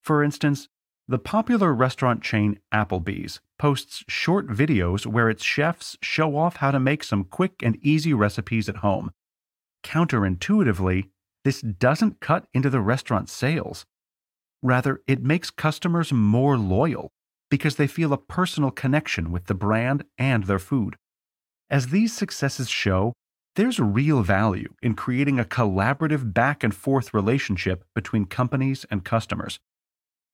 For 0.01 0.23
instance, 0.23 0.69
the 1.07 1.19
popular 1.19 1.73
restaurant 1.73 2.21
chain 2.21 2.59
Applebee's 2.73 3.39
posts 3.57 4.03
short 4.09 4.47
videos 4.47 5.05
where 5.05 5.29
its 5.29 5.43
chefs 5.43 5.97
show 6.01 6.35
off 6.35 6.57
how 6.57 6.71
to 6.71 6.79
make 6.79 7.03
some 7.03 7.23
quick 7.23 7.53
and 7.63 7.77
easy 7.81 8.13
recipes 8.13 8.67
at 8.67 8.77
home. 8.77 9.11
Counterintuitively, 9.83 11.09
this 11.45 11.61
doesn't 11.61 12.19
cut 12.19 12.45
into 12.53 12.69
the 12.69 12.81
restaurant's 12.81 13.31
sales. 13.31 13.85
Rather, 14.61 15.01
it 15.07 15.23
makes 15.23 15.49
customers 15.49 16.11
more 16.11 16.57
loyal 16.57 17.09
because 17.49 17.77
they 17.77 17.87
feel 17.87 18.11
a 18.11 18.17
personal 18.17 18.71
connection 18.71 19.31
with 19.31 19.45
the 19.45 19.53
brand 19.53 20.03
and 20.17 20.43
their 20.43 20.59
food. 20.59 20.97
As 21.69 21.87
these 21.87 22.11
successes 22.11 22.69
show, 22.69 23.13
there's 23.55 23.79
real 23.79 24.23
value 24.23 24.73
in 24.81 24.93
creating 24.93 25.39
a 25.39 25.45
collaborative 25.45 26.33
back 26.33 26.63
and 26.63 26.75
forth 26.75 27.13
relationship 27.13 27.85
between 27.95 28.25
companies 28.25 28.85
and 28.91 29.05
customers. 29.05 29.57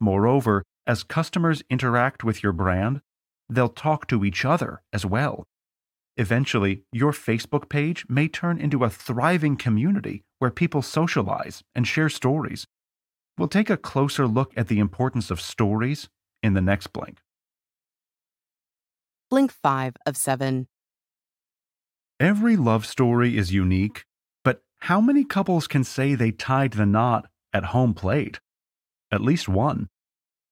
Moreover, 0.04 0.66
as 0.86 1.02
customers 1.02 1.64
interact 1.70 2.26
with 2.26 2.44
your 2.44 2.52
brand, 2.52 3.00
they'll 3.48 3.70
talk 3.70 4.06
to 4.08 4.26
each 4.26 4.44
other 4.44 4.82
as 4.92 5.06
well. 5.06 5.46
Eventually, 6.18 6.84
your 6.92 7.14
Facebook 7.14 7.70
page 7.70 8.06
may 8.10 8.28
turn 8.28 8.60
into 8.60 8.84
a 8.84 8.90
thriving 8.90 9.56
community 9.56 10.26
where 10.40 10.52
people 10.52 10.82
socialize 10.82 11.64
and 11.74 11.88
share 11.88 12.10
stories. 12.10 12.68
We'll 13.38 13.48
take 13.48 13.70
a 13.70 13.78
closer 13.78 14.28
look 14.28 14.52
at 14.58 14.68
the 14.68 14.80
importance 14.80 15.32
of 15.32 15.40
stories 15.40 16.10
in 16.44 16.54
the 16.54 16.62
next 16.62 16.88
blink. 16.88 17.20
Blink 19.30 19.54
5 19.54 19.96
of 20.06 20.18
7. 20.18 20.68
Every 22.20 22.58
love 22.58 22.86
story 22.86 23.38
is 23.38 23.54
unique, 23.54 24.04
but 24.44 24.64
how 24.80 25.00
many 25.00 25.24
couples 25.24 25.66
can 25.66 25.86
say 25.86 26.14
they 26.14 26.32
tied 26.32 26.74
the 26.74 26.86
knot 26.86 27.30
at 27.54 27.72
home 27.72 27.94
plate? 27.94 28.42
At 29.10 29.22
least 29.22 29.48
one. 29.48 29.88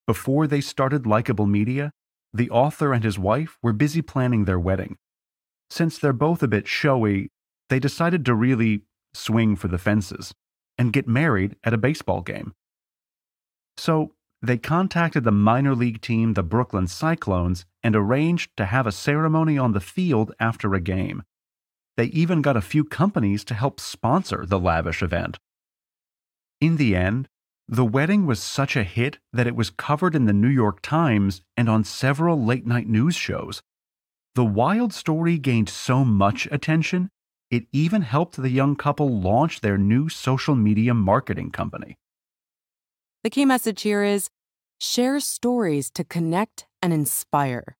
Before 0.07 0.47
they 0.47 0.61
started 0.61 1.05
Likeable 1.05 1.47
Media, 1.47 1.91
the 2.33 2.49
author 2.49 2.93
and 2.93 3.03
his 3.03 3.19
wife 3.19 3.57
were 3.61 3.73
busy 3.73 4.01
planning 4.01 4.45
their 4.45 4.59
wedding. 4.59 4.97
Since 5.69 5.97
they're 5.97 6.13
both 6.13 6.43
a 6.43 6.47
bit 6.47 6.67
showy, 6.67 7.29
they 7.69 7.79
decided 7.79 8.25
to 8.25 8.35
really 8.35 8.83
swing 9.13 9.55
for 9.55 9.67
the 9.67 9.77
fences 9.77 10.33
and 10.77 10.93
get 10.93 11.07
married 11.07 11.55
at 11.63 11.73
a 11.73 11.77
baseball 11.77 12.21
game. 12.21 12.53
So 13.77 14.13
they 14.41 14.57
contacted 14.57 15.23
the 15.23 15.31
minor 15.31 15.75
league 15.75 16.01
team, 16.01 16.33
the 16.33 16.43
Brooklyn 16.43 16.87
Cyclones, 16.87 17.65
and 17.83 17.95
arranged 17.95 18.51
to 18.57 18.65
have 18.65 18.87
a 18.87 18.91
ceremony 18.91 19.57
on 19.57 19.73
the 19.73 19.79
field 19.79 20.33
after 20.39 20.73
a 20.73 20.81
game. 20.81 21.23
They 21.97 22.05
even 22.05 22.41
got 22.41 22.57
a 22.57 22.61
few 22.61 22.83
companies 22.83 23.43
to 23.45 23.53
help 23.53 23.79
sponsor 23.79 24.45
the 24.45 24.59
lavish 24.59 25.03
event. 25.03 25.37
In 26.59 26.77
the 26.77 26.95
end, 26.95 27.27
the 27.71 27.85
wedding 27.85 28.25
was 28.25 28.43
such 28.43 28.75
a 28.75 28.83
hit 28.83 29.17
that 29.31 29.47
it 29.47 29.55
was 29.55 29.69
covered 29.69 30.13
in 30.13 30.25
the 30.25 30.33
New 30.33 30.49
York 30.49 30.81
Times 30.81 31.41
and 31.55 31.69
on 31.69 31.85
several 31.85 32.43
late 32.43 32.67
night 32.67 32.85
news 32.85 33.15
shows. 33.15 33.63
The 34.35 34.43
wild 34.43 34.93
story 34.93 35.37
gained 35.37 35.69
so 35.69 36.03
much 36.03 36.49
attention, 36.51 37.09
it 37.49 37.67
even 37.71 38.01
helped 38.01 38.35
the 38.35 38.49
young 38.49 38.75
couple 38.75 39.21
launch 39.21 39.61
their 39.61 39.77
new 39.77 40.09
social 40.09 40.53
media 40.53 40.93
marketing 40.93 41.51
company. 41.51 41.97
The 43.23 43.29
key 43.29 43.45
message 43.45 43.83
here 43.83 44.03
is 44.03 44.29
share 44.81 45.21
stories 45.21 45.89
to 45.91 46.03
connect 46.03 46.65
and 46.81 46.91
inspire. 46.91 47.77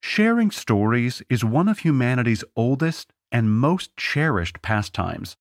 Sharing 0.00 0.52
stories 0.52 1.20
is 1.28 1.44
one 1.44 1.68
of 1.68 1.80
humanity's 1.80 2.44
oldest 2.54 3.12
and 3.32 3.50
most 3.50 3.96
cherished 3.96 4.62
pastimes. 4.62 5.36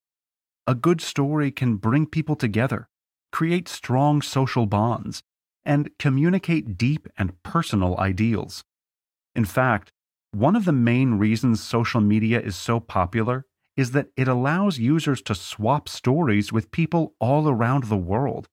A 0.65 0.73
good 0.73 1.01
story 1.01 1.51
can 1.51 1.75
bring 1.75 2.05
people 2.07 2.35
together, 2.35 2.87
create 3.31 3.67
strong 3.67 4.21
social 4.21 4.65
bonds, 4.65 5.23
and 5.63 5.89
communicate 6.00 6.77
deep 6.77 7.07
and 7.17 7.41
personal 7.43 7.97
ideals. 7.97 8.63
In 9.35 9.45
fact, 9.45 9.91
one 10.31 10.55
of 10.55 10.65
the 10.65 10.71
main 10.71 11.15
reasons 11.15 11.61
social 11.61 12.01
media 12.01 12.39
is 12.39 12.55
so 12.55 12.79
popular 12.79 13.45
is 13.77 13.91
that 13.91 14.07
it 14.17 14.27
allows 14.27 14.79
users 14.79 15.21
to 15.23 15.35
swap 15.35 15.88
stories 15.88 16.51
with 16.51 16.71
people 16.71 17.13
all 17.19 17.47
around 17.50 17.85
the 17.85 17.97
world. 17.97 18.47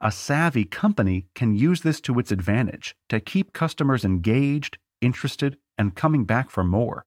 A 0.00 0.12
savvy 0.12 0.64
company 0.64 1.26
can 1.34 1.54
use 1.54 1.80
this 1.80 2.00
to 2.02 2.18
its 2.18 2.30
advantage 2.30 2.94
to 3.08 3.18
keep 3.18 3.52
customers 3.52 4.04
engaged, 4.04 4.78
interested, 5.00 5.56
and 5.78 5.94
coming 5.94 6.24
back 6.24 6.50
for 6.50 6.64
more. 6.64 7.04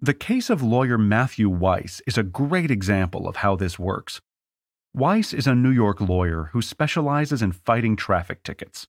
The 0.00 0.14
case 0.14 0.50
of 0.50 0.62
lawyer 0.62 0.98
Matthew 0.98 1.48
Weiss 1.48 2.02
is 2.06 2.18
a 2.18 2.22
great 2.22 2.70
example 2.70 3.26
of 3.26 3.36
how 3.36 3.56
this 3.56 3.78
works. 3.78 4.20
Weiss 4.96 5.34
is 5.34 5.46
a 5.46 5.54
New 5.54 5.70
York 5.70 6.00
lawyer 6.00 6.48
who 6.54 6.62
specializes 6.62 7.42
in 7.42 7.52
fighting 7.52 7.96
traffic 7.96 8.42
tickets. 8.42 8.86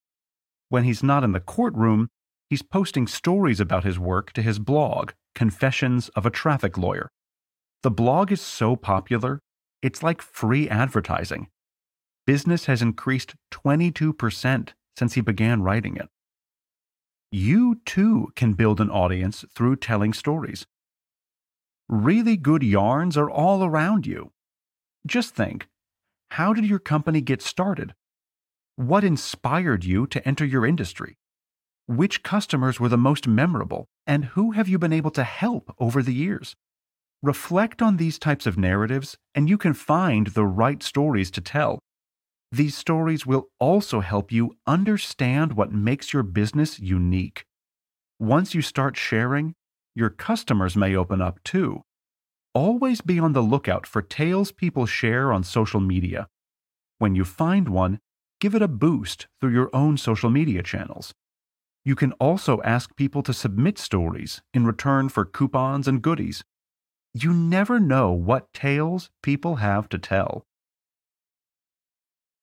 When 0.70 0.86
he's 0.86 1.04
not 1.04 1.22
in 1.26 1.34
the 1.34 1.42
courtroom, 1.42 2.08
he's 2.50 2.62
posting 2.62 3.08
stories 3.08 3.60
about 3.60 3.84
his 3.84 4.00
work 4.00 4.32
to 4.32 4.42
his 4.42 4.58
blog, 4.58 5.12
Confessions 5.36 6.08
of 6.16 6.26
a 6.26 6.30
Traffic 6.30 6.78
Lawyer. 6.78 7.10
The 7.84 7.92
blog 7.92 8.32
is 8.32 8.40
so 8.40 8.78
popular, 8.78 9.42
it's 9.82 10.02
like 10.02 10.22
free 10.22 10.70
advertising. 10.70 11.50
Business 12.26 12.68
has 12.68 12.82
increased 12.82 13.36
22% 13.52 14.70
since 14.96 15.14
he 15.16 15.20
began 15.20 15.62
writing 15.62 15.98
it. 15.98 16.08
You 17.34 17.82
too 17.86 18.30
can 18.34 18.54
build 18.54 18.80
an 18.80 18.90
audience 18.90 19.44
through 19.54 19.76
telling 19.76 20.14
stories. 20.14 20.66
Really 21.90 22.38
good 22.38 22.64
yarns 22.64 23.18
are 23.18 23.30
all 23.30 23.66
around 23.66 24.08
you. 24.08 24.32
Just 25.06 25.36
think 25.36 25.68
how 26.32 26.54
did 26.54 26.66
your 26.66 26.80
company 26.80 27.22
get 27.22 27.42
started? 27.42 27.94
What 28.76 29.04
inspired 29.04 29.84
you 29.84 30.06
to 30.08 30.28
enter 30.28 30.46
your 30.46 30.66
industry? 30.66 31.18
Which 31.88 32.22
customers 32.22 32.80
were 32.80 32.90
the 32.90 32.98
most 32.98 33.28
memorable, 33.28 33.88
and 34.06 34.26
who 34.26 34.52
have 34.52 34.68
you 34.68 34.78
been 34.78 34.94
able 34.94 35.12
to 35.12 35.24
help 35.24 35.74
over 35.80 36.04
the 36.04 36.14
years? 36.14 36.56
Reflect 37.24 37.82
on 37.82 37.98
these 37.98 38.20
types 38.20 38.46
of 38.46 38.58
narratives, 38.58 39.18
and 39.34 39.50
you 39.50 39.58
can 39.58 39.74
find 39.74 40.28
the 40.28 40.46
right 40.46 40.84
stories 40.84 41.32
to 41.32 41.42
tell. 41.42 41.80
These 42.52 42.78
stories 42.78 43.26
will 43.26 43.48
also 43.60 44.02
help 44.02 44.32
you 44.32 44.56
understand 44.68 45.54
what 45.54 45.72
makes 45.72 46.14
your 46.14 46.24
business 46.24 46.80
unique. 46.80 47.46
Once 48.20 48.54
you 48.54 48.62
start 48.62 48.96
sharing, 48.96 49.54
your 49.96 50.10
customers 50.10 50.76
may 50.76 50.96
open 50.96 51.22
up 51.22 51.44
too. 51.44 51.82
Always 52.58 53.02
be 53.02 53.20
on 53.20 53.34
the 53.34 53.44
lookout 53.44 53.86
for 53.86 54.02
tales 54.02 54.52
people 54.52 54.88
share 54.88 55.32
on 55.32 55.44
social 55.44 55.80
media. 55.80 56.28
When 56.98 57.14
you 57.14 57.24
find 57.24 57.70
one, 57.70 58.00
give 58.42 58.56
it 58.56 58.64
a 58.64 58.68
boost 58.68 59.28
through 59.40 59.52
your 59.52 59.70
own 59.74 59.96
social 59.96 60.32
media 60.32 60.64
channels. 60.64 61.14
You 61.86 61.96
can 61.96 62.14
also 62.14 62.60
ask 62.64 62.96
people 62.96 63.22
to 63.22 63.32
submit 63.32 63.78
stories 63.78 64.42
in 64.56 64.66
return 64.66 65.10
for 65.10 65.24
coupons 65.24 65.88
and 65.88 66.02
goodies. 66.02 66.44
You 67.14 67.32
never 67.32 67.80
know 67.80 68.12
what 68.12 68.52
tales 68.54 69.12
people 69.22 69.58
have 69.58 69.88
to 69.90 70.00
tell. 70.00 70.48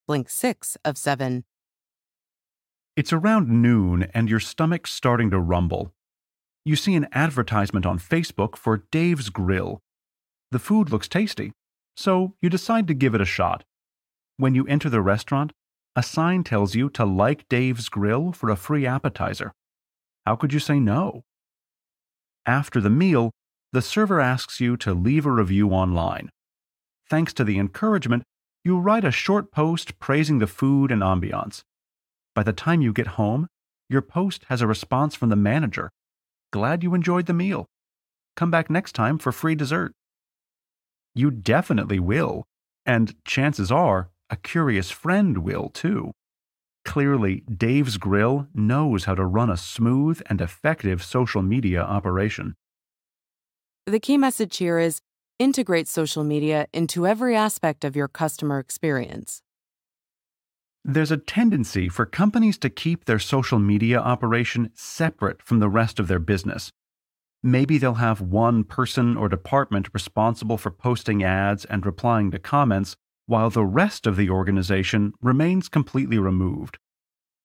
Blink 0.06 0.30
6 0.30 0.76
of 0.84 0.96
7. 0.96 1.42
It's 2.94 3.12
around 3.12 3.48
noon 3.48 4.04
and 4.14 4.30
your 4.30 4.38
stomach's 4.38 4.92
starting 4.92 5.32
to 5.32 5.40
rumble 5.40 5.92
you 6.66 6.76
see 6.76 6.94
an 6.94 7.08
advertisement 7.12 7.84
on 7.84 7.98
Facebook 7.98 8.56
for 8.56 8.84
Dave's 8.90 9.28
Grill. 9.28 9.82
The 10.54 10.60
food 10.60 10.92
looks 10.92 11.08
tasty, 11.08 11.50
so 11.96 12.36
you 12.40 12.48
decide 12.48 12.86
to 12.86 12.94
give 12.94 13.12
it 13.12 13.20
a 13.20 13.24
shot. 13.24 13.64
When 14.36 14.54
you 14.54 14.64
enter 14.68 14.88
the 14.88 15.02
restaurant, 15.02 15.50
a 15.96 16.02
sign 16.04 16.44
tells 16.44 16.76
you 16.76 16.88
to 16.90 17.04
like 17.04 17.48
Dave's 17.48 17.88
Grill 17.88 18.30
for 18.30 18.50
a 18.50 18.54
free 18.54 18.86
appetizer. 18.86 19.50
How 20.24 20.36
could 20.36 20.52
you 20.52 20.60
say 20.60 20.78
no? 20.78 21.24
After 22.46 22.80
the 22.80 22.88
meal, 22.88 23.32
the 23.72 23.82
server 23.82 24.20
asks 24.20 24.60
you 24.60 24.76
to 24.76 24.94
leave 24.94 25.26
a 25.26 25.32
review 25.32 25.70
online. 25.70 26.30
Thanks 27.10 27.32
to 27.32 27.42
the 27.42 27.58
encouragement, 27.58 28.22
you 28.62 28.78
write 28.78 29.04
a 29.04 29.10
short 29.10 29.50
post 29.50 29.98
praising 29.98 30.38
the 30.38 30.46
food 30.46 30.92
and 30.92 31.02
ambiance. 31.02 31.62
By 32.32 32.44
the 32.44 32.52
time 32.52 32.80
you 32.80 32.92
get 32.92 33.18
home, 33.18 33.48
your 33.88 34.02
post 34.02 34.44
has 34.50 34.62
a 34.62 34.68
response 34.68 35.16
from 35.16 35.30
the 35.30 35.42
manager 35.50 35.90
Glad 36.52 36.84
you 36.84 36.94
enjoyed 36.94 37.26
the 37.26 37.32
meal. 37.32 37.66
Come 38.36 38.52
back 38.52 38.70
next 38.70 38.92
time 38.92 39.18
for 39.18 39.32
free 39.32 39.56
dessert. 39.56 39.92
You 41.14 41.30
definitely 41.30 42.00
will, 42.00 42.44
and 42.84 43.14
chances 43.24 43.70
are 43.70 44.10
a 44.30 44.36
curious 44.36 44.90
friend 44.90 45.38
will 45.38 45.68
too. 45.68 46.12
Clearly, 46.84 47.44
Dave's 47.52 47.96
Grill 47.96 48.48
knows 48.54 49.04
how 49.04 49.14
to 49.14 49.24
run 49.24 49.48
a 49.48 49.56
smooth 49.56 50.20
and 50.26 50.40
effective 50.40 51.02
social 51.02 51.42
media 51.42 51.80
operation. 51.82 52.54
The 53.86 54.00
key 54.00 54.18
message 54.18 54.56
here 54.56 54.78
is 54.78 55.00
integrate 55.38 55.88
social 55.88 56.24
media 56.24 56.66
into 56.72 57.06
every 57.06 57.36
aspect 57.36 57.84
of 57.84 57.96
your 57.96 58.08
customer 58.08 58.58
experience. 58.58 59.40
There's 60.84 61.10
a 61.10 61.16
tendency 61.16 61.88
for 61.88 62.04
companies 62.04 62.58
to 62.58 62.68
keep 62.68 63.06
their 63.06 63.18
social 63.18 63.58
media 63.58 63.98
operation 63.98 64.70
separate 64.74 65.42
from 65.42 65.58
the 65.58 65.68
rest 65.68 65.98
of 65.98 66.08
their 66.08 66.18
business. 66.18 66.70
Maybe 67.46 67.76
they'll 67.76 67.94
have 67.94 68.22
one 68.22 68.64
person 68.64 69.18
or 69.18 69.28
department 69.28 69.90
responsible 69.92 70.56
for 70.56 70.70
posting 70.70 71.22
ads 71.22 71.66
and 71.66 71.84
replying 71.84 72.30
to 72.30 72.38
comments, 72.38 72.96
while 73.26 73.50
the 73.50 73.66
rest 73.66 74.06
of 74.06 74.16
the 74.16 74.30
organization 74.30 75.12
remains 75.20 75.68
completely 75.68 76.18
removed. 76.18 76.78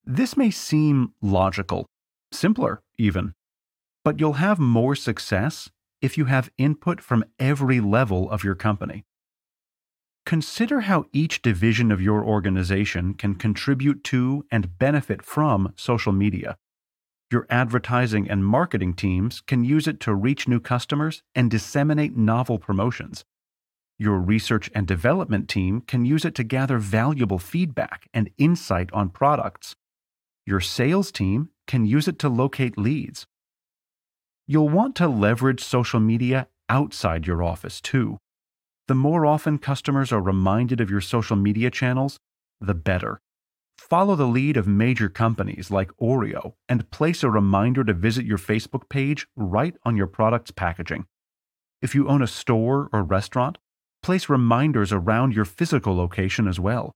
This 0.05 0.37
may 0.37 0.51
seem 0.51 1.09
logical, 1.21 1.85
simpler 2.31 2.81
even, 2.97 3.33
but 4.05 4.21
you'll 4.21 4.39
have 4.39 4.57
more 4.57 4.95
success 4.95 5.69
if 6.01 6.17
you 6.17 6.25
have 6.25 6.49
input 6.57 7.01
from 7.01 7.25
every 7.37 7.81
level 7.81 8.31
of 8.31 8.41
your 8.41 8.55
company. 8.55 9.03
Consider 10.25 10.81
how 10.81 11.07
each 11.11 11.41
division 11.41 11.91
of 11.91 12.01
your 12.01 12.23
organization 12.23 13.15
can 13.15 13.35
contribute 13.35 14.05
to 14.05 14.45
and 14.49 14.79
benefit 14.79 15.21
from 15.25 15.73
social 15.75 16.13
media. 16.13 16.55
Your 17.31 17.45
advertising 17.51 18.27
and 18.27 18.43
marketing 18.43 18.95
teams 18.95 19.41
can 19.41 19.63
use 19.63 19.87
it 19.87 19.99
to 19.99 20.15
reach 20.15 20.47
new 20.47 20.59
customers 20.59 21.21
and 21.35 21.51
disseminate 21.51 22.17
novel 22.17 22.57
promotions. 22.57 23.23
Your 23.99 24.17
research 24.17 24.71
and 24.73 24.87
development 24.87 25.47
team 25.47 25.81
can 25.81 26.05
use 26.05 26.25
it 26.25 26.33
to 26.35 26.43
gather 26.43 26.79
valuable 26.79 27.37
feedback 27.37 28.07
and 28.15 28.31
insight 28.39 28.89
on 28.93 29.09
products. 29.09 29.75
Your 30.47 30.59
sales 30.59 31.11
team 31.11 31.49
can 31.67 31.85
use 31.85 32.07
it 32.07 32.17
to 32.19 32.29
locate 32.29 32.79
leads. 32.79 33.27
You'll 34.47 34.69
want 34.69 34.95
to 34.95 35.07
leverage 35.07 35.63
social 35.63 35.99
media 35.99 36.47
outside 36.67 37.27
your 37.27 37.43
office 37.43 37.79
too. 37.79 38.17
The 38.87 38.95
more 38.95 39.27
often 39.27 39.59
customers 39.59 40.11
are 40.11 40.21
reminded 40.21 40.81
of 40.81 40.89
your 40.89 41.01
social 41.01 41.35
media 41.35 41.69
channels, 41.69 42.17
the 42.59 42.73
better. 42.73 43.21
Follow 43.89 44.15
the 44.15 44.27
lead 44.27 44.55
of 44.55 44.67
major 44.67 45.09
companies 45.09 45.71
like 45.71 45.89
Oreo 45.99 46.53
and 46.67 46.91
place 46.91 47.23
a 47.23 47.29
reminder 47.29 47.83
to 47.83 47.93
visit 47.93 48.23
your 48.23 48.37
Facebook 48.37 48.87
page 48.87 49.25
right 49.35 49.75
on 49.83 49.97
your 49.97 50.05
product's 50.05 50.51
packaging. 50.51 51.07
If 51.81 51.95
you 51.95 52.07
own 52.07 52.21
a 52.21 52.27
store 52.27 52.89
or 52.93 53.01
restaurant, 53.01 53.57
place 54.03 54.29
reminders 54.29 54.93
around 54.93 55.33
your 55.33 55.45
physical 55.45 55.95
location 55.95 56.47
as 56.47 56.59
well. 56.59 56.91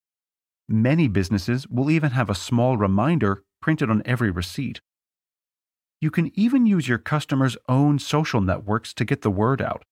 Many 0.69 1.08
businesses 1.08 1.67
will 1.67 1.89
even 1.89 2.12
have 2.12 2.29
a 2.29 2.36
small 2.36 2.77
reminder 2.77 3.43
printed 3.60 3.89
on 3.89 4.03
every 4.06 4.29
receipt. 4.29 4.79
You 5.99 6.12
can 6.12 6.32
even 6.36 6.67
use 6.67 6.88
your 6.88 6.99
customers' 6.99 7.58
own 7.67 7.97
social 7.97 8.39
networks 8.39 8.93
to 8.93 9.06
get 9.06 9.23
the 9.23 9.32
word 9.32 9.63
out. 9.63 9.84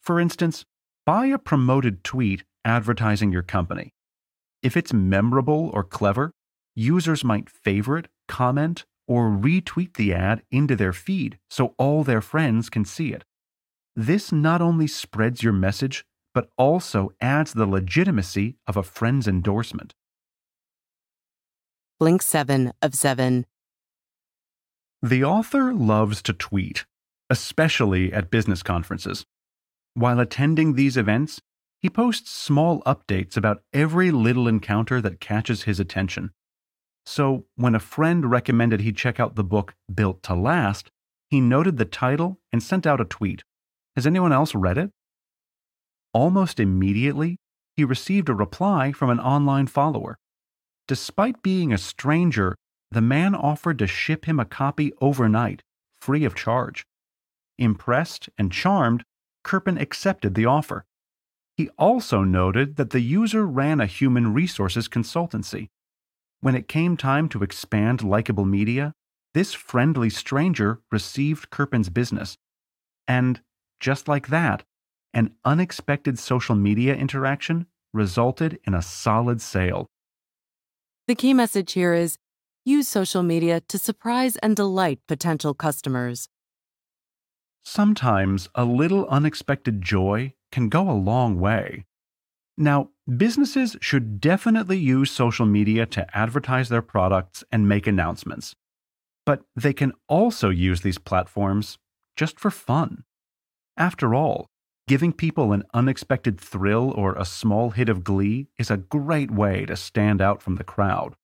For 0.00 0.20
instance, 0.20 0.64
buy 1.04 1.26
a 1.26 1.38
promoted 1.38 2.04
tweet 2.04 2.44
advertising 2.64 3.32
your 3.32 3.42
company. 3.42 3.92
If 4.62 4.76
it's 4.76 4.92
memorable 4.92 5.70
or 5.72 5.84
clever, 5.84 6.32
users 6.74 7.24
might 7.24 7.48
favorite, 7.50 8.08
comment, 8.26 8.84
or 9.06 9.30
retweet 9.30 9.94
the 9.94 10.12
ad 10.12 10.42
into 10.50 10.76
their 10.76 10.92
feed 10.92 11.38
so 11.48 11.74
all 11.78 12.04
their 12.04 12.20
friends 12.20 12.68
can 12.68 12.84
see 12.84 13.12
it. 13.12 13.24
This 13.96 14.30
not 14.30 14.60
only 14.60 14.86
spreads 14.86 15.42
your 15.42 15.52
message, 15.52 16.04
but 16.34 16.50
also 16.56 17.10
adds 17.20 17.52
the 17.52 17.66
legitimacy 17.66 18.56
of 18.66 18.76
a 18.76 18.82
friend's 18.82 19.26
endorsement. 19.26 19.94
Blink 21.98 22.22
7 22.22 22.72
of 22.80 22.94
7. 22.94 23.44
The 25.02 25.24
author 25.24 25.72
loves 25.72 26.22
to 26.22 26.32
tweet, 26.32 26.84
especially 27.30 28.12
at 28.12 28.30
business 28.30 28.62
conferences. 28.62 29.24
While 29.94 30.20
attending 30.20 30.74
these 30.74 30.96
events, 30.96 31.40
he 31.80 31.88
posts 31.88 32.30
small 32.30 32.82
updates 32.82 33.36
about 33.36 33.62
every 33.72 34.10
little 34.10 34.48
encounter 34.48 35.00
that 35.00 35.20
catches 35.20 35.62
his 35.62 35.78
attention. 35.78 36.30
So, 37.06 37.46
when 37.56 37.74
a 37.74 37.80
friend 37.80 38.30
recommended 38.30 38.80
he 38.80 38.92
check 38.92 39.18
out 39.18 39.34
the 39.34 39.44
book 39.44 39.74
Built 39.92 40.22
to 40.24 40.34
Last, 40.34 40.90
he 41.30 41.40
noted 41.40 41.76
the 41.76 41.84
title 41.84 42.38
and 42.52 42.62
sent 42.62 42.86
out 42.86 43.00
a 43.00 43.04
tweet. 43.04 43.42
Has 43.96 44.06
anyone 44.06 44.32
else 44.32 44.54
read 44.54 44.78
it? 44.78 44.90
Almost 46.12 46.58
immediately, 46.58 47.38
he 47.76 47.84
received 47.84 48.28
a 48.28 48.34
reply 48.34 48.92
from 48.92 49.10
an 49.10 49.20
online 49.20 49.66
follower. 49.66 50.18
Despite 50.86 51.42
being 51.42 51.72
a 51.72 51.78
stranger, 51.78 52.56
the 52.90 53.00
man 53.00 53.34
offered 53.34 53.78
to 53.78 53.86
ship 53.86 54.24
him 54.24 54.40
a 54.40 54.44
copy 54.44 54.92
overnight, 55.00 55.62
free 56.00 56.24
of 56.24 56.34
charge. 56.34 56.84
Impressed 57.58 58.28
and 58.38 58.50
charmed, 58.50 59.04
Kerpen 59.44 59.78
accepted 59.78 60.34
the 60.34 60.46
offer. 60.46 60.84
He 61.58 61.70
also 61.70 62.22
noted 62.22 62.76
that 62.76 62.90
the 62.90 63.00
user 63.00 63.44
ran 63.44 63.80
a 63.80 63.86
human 63.86 64.32
resources 64.32 64.88
consultancy. 64.88 65.70
When 66.40 66.54
it 66.54 66.68
came 66.68 66.96
time 66.96 67.28
to 67.30 67.42
expand 67.42 68.04
Likeable 68.04 68.44
media, 68.44 68.92
this 69.34 69.54
friendly 69.54 70.08
stranger 70.08 70.80
received 70.92 71.50
Kerpen's 71.50 71.90
business. 71.90 72.36
And 73.08 73.40
just 73.80 74.06
like 74.06 74.28
that, 74.28 74.62
an 75.12 75.34
unexpected 75.44 76.16
social 76.20 76.54
media 76.54 76.94
interaction 76.94 77.66
resulted 77.92 78.60
in 78.64 78.72
a 78.72 78.80
solid 78.80 79.40
sale. 79.40 79.88
The 81.08 81.16
key 81.16 81.34
message 81.34 81.72
here 81.72 81.92
is 81.92 82.18
use 82.64 82.86
social 82.86 83.24
media 83.24 83.62
to 83.62 83.78
surprise 83.78 84.36
and 84.36 84.54
delight 84.54 85.00
potential 85.08 85.54
customers. 85.54 86.28
Sometimes 87.64 88.48
a 88.54 88.64
little 88.64 89.08
unexpected 89.08 89.82
joy 89.82 90.34
can 90.50 90.68
go 90.68 90.90
a 90.90 90.92
long 90.92 91.38
way. 91.38 91.84
Now, 92.56 92.90
businesses 93.16 93.76
should 93.80 94.20
definitely 94.20 94.78
use 94.78 95.10
social 95.10 95.46
media 95.46 95.86
to 95.86 96.16
advertise 96.16 96.68
their 96.68 96.82
products 96.82 97.44
and 97.52 97.68
make 97.68 97.86
announcements. 97.86 98.54
But 99.24 99.42
they 99.54 99.72
can 99.72 99.92
also 100.08 100.48
use 100.48 100.80
these 100.80 100.98
platforms 100.98 101.78
just 102.16 102.40
for 102.40 102.50
fun. 102.50 103.04
After 103.76 104.14
all, 104.14 104.46
giving 104.88 105.12
people 105.12 105.52
an 105.52 105.62
unexpected 105.72 106.40
thrill 106.40 106.92
or 106.96 107.14
a 107.14 107.24
small 107.24 107.70
hit 107.70 107.88
of 107.88 108.02
glee 108.02 108.48
is 108.58 108.70
a 108.70 108.76
great 108.76 109.30
way 109.30 109.66
to 109.66 109.76
stand 109.76 110.20
out 110.20 110.42
from 110.42 110.56
the 110.56 110.64
crowd. 110.64 111.14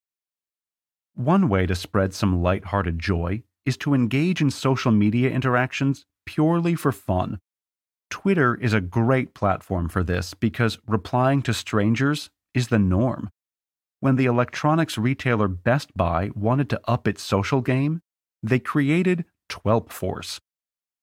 One 1.15 1.49
way 1.49 1.67
to 1.67 1.75
spread 1.75 2.15
some 2.15 2.43
light-hearted 2.43 2.99
joy 2.99 3.43
is 3.65 3.77
to 3.79 3.95
engage 3.95 4.41
in 4.41 4.51
social 4.51 4.93
media 4.93 5.31
interactions 5.31 6.05
purely 6.27 6.75
for 6.75 6.93
fun. 6.93 7.41
Twitter 8.15 8.55
is 8.55 8.73
a 8.73 8.81
great 8.81 9.35
platform 9.35 9.89
for 9.89 10.05
this 10.05 10.35
because 10.35 10.79
replying 10.87 11.43
to 11.43 11.53
strangers 11.53 12.31
is 12.55 12.69
the 12.69 12.79
norm. 12.79 13.29
When 13.99 14.15
the 14.15 14.27
electronics 14.27 14.97
retailer 14.97 15.49
Best 15.49 15.97
Buy 15.97 16.31
wanted 16.33 16.71
to 16.71 16.81
up 16.85 17.09
its 17.09 17.25
social 17.25 17.61
game, 17.61 18.03
they 18.41 18.61
created 18.61 19.25
Twelpforce. 19.51 20.39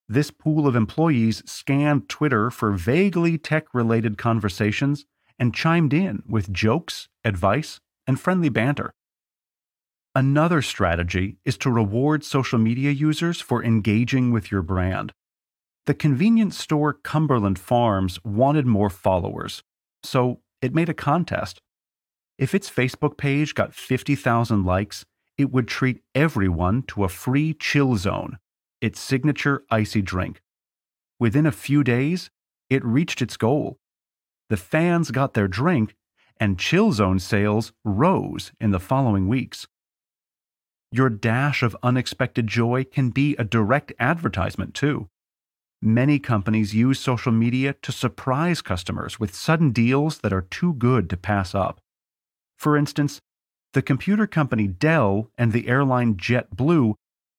This 0.08 0.32
pool 0.32 0.66
of 0.66 0.74
employees 0.78 1.44
scanned 1.46 2.08
Twitter 2.08 2.50
for 2.50 2.72
vaguely 2.72 3.38
tech 3.38 3.66
related 3.74 4.18
conversations 4.18 5.04
and 5.38 5.54
chimed 5.54 5.92
in 5.92 6.24
with 6.26 6.54
jokes, 6.54 7.10
advice, 7.26 7.82
and 8.08 8.22
friendly 8.22 8.48
banter. 8.48 8.94
Another 10.16 10.62
strategy 10.62 11.36
is 11.44 11.58
to 11.58 11.70
reward 11.70 12.24
social 12.24 12.58
media 12.58 12.92
users 12.92 13.42
for 13.42 13.62
engaging 13.62 14.32
with 14.32 14.50
your 14.50 14.62
brand. 14.62 15.12
The 15.88 15.94
convenience 15.96 16.58
store 16.58 16.94
Cumberland 16.94 17.58
Farms 17.58 18.24
wanted 18.24 18.68
more 18.68 18.90
followers, 18.90 19.64
so 20.04 20.42
it 20.62 20.76
made 20.76 20.90
a 20.90 20.94
contest. 20.94 21.60
If 22.38 22.54
its 22.54 22.70
Facebook 22.70 23.18
page 23.18 23.56
got 23.56 23.74
50,000 23.74 24.64
likes, 24.64 25.06
it 25.38 25.52
would 25.52 25.68
treat 25.68 26.02
everyone 26.14 26.84
to 26.84 27.04
a 27.04 27.10
free 27.10 27.54
chill 27.54 27.96
zone, 27.98 28.38
its 28.80 29.00
signature 29.00 29.64
icy 29.72 30.02
drink. 30.02 30.42
Within 31.20 31.46
a 31.46 31.52
few 31.52 31.84
days, 31.84 32.30
it 32.70 32.86
reached 32.86 33.22
its 33.22 33.38
goal. 33.38 33.80
The 34.50 34.58
fans 34.58 35.12
got 35.12 35.34
their 35.34 35.48
drink, 35.48 35.96
and 36.40 36.58
chill 36.58 36.92
zone 36.92 37.20
sales 37.20 37.74
rose 37.86 38.52
in 38.60 38.72
the 38.72 38.80
following 38.80 39.28
weeks. 39.28 39.68
Your 40.92 41.10
dash 41.10 41.64
of 41.64 41.78
unexpected 41.84 42.48
joy 42.48 42.84
can 42.84 43.12
be 43.12 43.36
a 43.38 43.44
direct 43.44 43.94
advertisement, 44.00 44.74
too. 44.74 45.11
Many 45.82 46.20
companies 46.20 46.76
use 46.76 47.00
social 47.00 47.32
media 47.32 47.74
to 47.82 47.92
surprise 47.92 48.62
customers 48.62 49.20
with 49.20 49.34
sudden 49.34 49.72
deals 49.72 50.20
that 50.20 50.32
are 50.32 50.44
too 50.44 50.74
good 50.74 51.10
to 51.10 51.18
pass 51.18 51.56
up. 51.56 51.82
For 52.56 52.78
instance, 52.78 53.20
the 53.74 53.82
computer 53.82 54.28
company 54.28 54.68
Dell 54.68 55.32
and 55.40 55.52
the 55.52 55.68
airline 55.68 56.16
JetBlue 56.16 56.94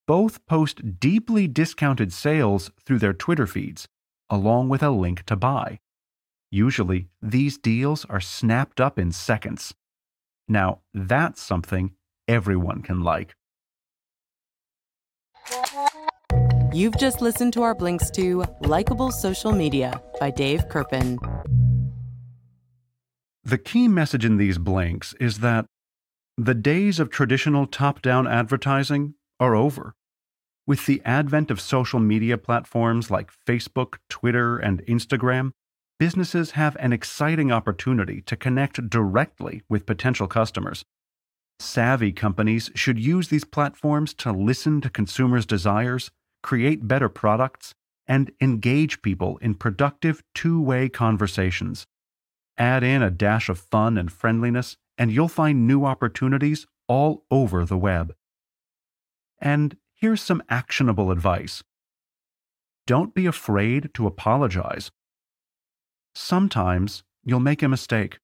both 0.05 0.45
post 0.45 0.99
deeply 0.99 1.47
discounted 1.47 2.11
sales 2.11 2.69
through 2.85 2.99
their 2.99 3.13
Twitter 3.13 3.47
feeds, 3.47 3.87
along 4.29 4.67
with 4.67 4.83
a 4.83 4.89
link 4.89 5.23
to 5.27 5.37
buy. 5.37 5.79
Usually, 6.51 7.07
these 7.21 7.57
deals 7.57 8.03
are 8.05 8.19
snapped 8.19 8.81
up 8.81 8.99
in 8.99 9.13
seconds. 9.13 9.73
Now, 10.49 10.81
that's 10.93 11.41
something 11.41 11.93
everyone 12.27 12.81
can 12.81 13.01
like. 13.01 13.35
You've 16.73 16.97
just 16.97 17.21
listened 17.21 17.53
to 17.53 17.61
our 17.61 17.75
blinks 17.75 18.09
to 18.11 18.45
Likeable 18.61 19.11
Social 19.11 19.51
Media 19.51 20.01
by 20.19 20.31
Dave 20.31 20.67
Kerpen. 20.69 21.19
The 23.43 23.59
key 23.59 23.87
message 23.87 24.25
in 24.25 24.37
these 24.37 24.57
blinks 24.57 25.13
is 25.19 25.37
that 25.41 25.67
the 26.35 26.55
days 26.55 26.99
of 26.99 27.11
traditional 27.11 27.67
top 27.67 28.01
down 28.01 28.27
advertising 28.27 29.13
are 29.39 29.53
over. 29.53 29.93
With 30.65 30.87
the 30.87 30.99
advent 31.05 31.51
of 31.51 31.61
social 31.61 31.99
media 31.99 32.39
platforms 32.39 33.11
like 33.11 33.29
Facebook, 33.47 33.97
Twitter, 34.09 34.57
and 34.57 34.83
Instagram, 34.87 35.51
businesses 35.99 36.51
have 36.51 36.75
an 36.79 36.91
exciting 36.91 37.51
opportunity 37.51 38.19
to 38.21 38.35
connect 38.35 38.89
directly 38.89 39.61
with 39.69 39.85
potential 39.85 40.25
customers. 40.25 40.83
Savvy 41.59 42.11
companies 42.11 42.71
should 42.73 42.97
use 42.97 43.27
these 43.27 43.43
platforms 43.43 44.15
to 44.15 44.31
listen 44.31 44.81
to 44.81 44.89
consumers' 44.89 45.45
desires, 45.45 46.09
create 46.43 46.87
better 46.87 47.09
products, 47.09 47.73
and 48.05 48.31
engage 48.39 49.01
people 49.01 49.37
in 49.37 49.55
productive 49.55 50.21
two 50.35 50.61
way 50.61 50.89
conversations. 50.89 51.87
Add 52.57 52.83
in 52.83 53.01
a 53.01 53.09
dash 53.09 53.49
of 53.49 53.57
fun 53.57 53.97
and 53.97 54.11
friendliness, 54.11 54.77
and 54.97 55.11
you'll 55.11 55.27
find 55.27 55.65
new 55.65 55.85
opportunities 55.85 56.67
all 56.87 57.25
over 57.31 57.65
the 57.65 57.77
web. 57.77 58.13
And 59.39 59.77
here's 59.95 60.21
some 60.21 60.43
actionable 60.49 61.09
advice 61.09 61.63
don't 62.85 63.13
be 63.13 63.25
afraid 63.25 63.93
to 63.93 64.05
apologize. 64.05 64.91
Sometimes 66.13 67.03
you'll 67.23 67.39
make 67.39 67.63
a 67.63 67.69
mistake. 67.69 68.19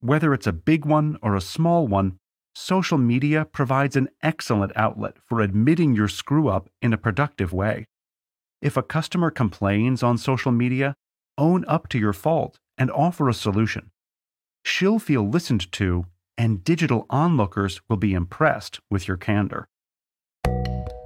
Whether 0.00 0.32
it's 0.34 0.46
a 0.46 0.52
big 0.52 0.84
one 0.84 1.18
or 1.22 1.36
a 1.36 1.40
small 1.40 1.86
one, 1.86 2.18
social 2.54 2.98
media 2.98 3.44
provides 3.44 3.96
an 3.96 4.08
excellent 4.22 4.72
outlet 4.76 5.16
for 5.24 5.40
admitting 5.40 5.94
your 5.94 6.08
screw 6.08 6.48
up 6.48 6.68
in 6.80 6.92
a 6.92 6.98
productive 6.98 7.52
way. 7.52 7.86
If 8.60 8.76
a 8.76 8.82
customer 8.82 9.30
complains 9.30 10.02
on 10.02 10.18
social 10.18 10.52
media, 10.52 10.94
own 11.38 11.64
up 11.66 11.88
to 11.88 11.98
your 11.98 12.12
fault 12.12 12.58
and 12.78 12.90
offer 12.90 13.28
a 13.28 13.34
solution. 13.34 13.90
She'll 14.64 14.98
feel 14.98 15.28
listened 15.28 15.70
to, 15.72 16.06
and 16.38 16.62
digital 16.62 17.06
onlookers 17.10 17.80
will 17.88 17.96
be 17.96 18.14
impressed 18.14 18.80
with 18.90 19.08
your 19.08 19.16
candor. 19.16 19.66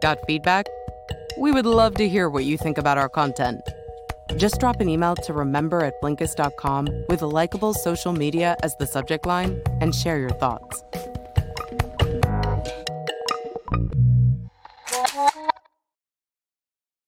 Got 0.03 0.19
feedback? 0.27 0.67
We 1.39 1.53
would 1.53 1.67
love 1.67 1.95
to 1.95 2.09
hear 2.09 2.29
what 2.29 2.45
you 2.45 2.59
think 2.59 2.79
about 2.79 2.99
our 2.99 3.09
content. 3.09 3.61
Just 4.37 4.61
drop 4.61 4.81
an 4.81 4.89
email 4.89 5.15
to 5.17 5.33
remember 5.33 5.83
at 5.83 5.95
Blinkist.com 6.03 6.89
with 7.09 7.23
Likeable 7.23 7.75
social 7.75 8.13
media 8.13 8.57
as 8.63 8.75
the 8.77 8.87
subject 8.87 9.25
line 9.25 9.61
and 9.81 9.95
share 9.95 10.19
your 10.19 10.31
thoughts. 10.31 10.83